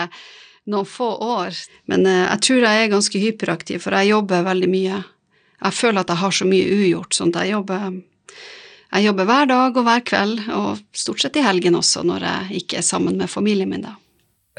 noen 0.70 0.88
få 0.88 1.10
år, 1.18 1.58
men 1.90 2.06
eh, 2.06 2.28
jeg 2.28 2.46
tror 2.46 2.68
jeg 2.68 2.86
er 2.86 2.94
ganske 2.94 3.26
hyperaktiv, 3.26 3.82
for 3.84 3.98
jeg 3.98 4.14
jobber 4.14 4.46
veldig 4.46 4.70
mye 4.70 5.02
jeg 5.64 5.78
føler 5.78 6.04
at 6.04 6.12
jeg 6.12 6.22
har 6.22 6.36
så 6.36 6.48
mye 6.48 6.78
ugjort, 6.78 7.16
sånn 7.16 7.34
at 7.34 7.44
jeg 7.44 7.56
jobber, 7.56 7.98
jeg 8.94 9.08
jobber 9.08 9.30
hver 9.30 9.50
dag 9.52 9.78
og 9.80 9.88
hver 9.88 10.06
kveld, 10.12 10.46
og 10.54 10.84
stort 10.96 11.24
sett 11.24 11.40
i 11.40 11.46
helgen 11.46 11.80
også, 11.80 12.04
når 12.08 12.28
jeg 12.28 12.64
ikke 12.64 12.82
er 12.82 12.88
sammen 12.88 13.20
med 13.20 13.32
familien 13.32 13.72
min, 13.72 13.86
da. 13.88 13.96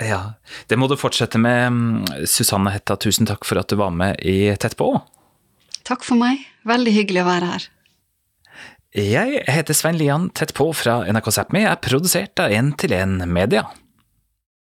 Ja, 0.03 0.35
det 0.67 0.79
må 0.81 0.89
du 0.91 0.97
fortsette 0.99 1.39
med. 1.39 2.09
Susanne 2.27 2.73
Hetta, 2.75 2.97
tusen 2.99 3.29
takk 3.31 3.47
for 3.47 3.61
at 3.61 3.71
du 3.71 3.79
var 3.79 3.93
med 3.95 4.19
i 4.27 4.51
Tett 4.59 4.75
på. 4.81 4.91
Takk 5.87 6.03
for 6.03 6.19
meg. 6.19 6.43
Veldig 6.67 6.95
hyggelig 6.97 7.23
å 7.23 7.29
være 7.29 7.53
her. 7.53 7.69
Jeg 8.95 9.43
heter 9.51 9.75
Svein 9.75 9.99
Lian 9.99 10.29
Tett 10.35 10.55
på 10.55 10.69
fra 10.75 11.01
NRK 11.07 11.31
Sápmi, 11.35 11.65
er 11.67 11.79
produsert 11.83 12.39
av 12.43 12.55
1 12.55 12.75
til 12.83 12.95
1 12.95 13.25
Media. 13.27 13.67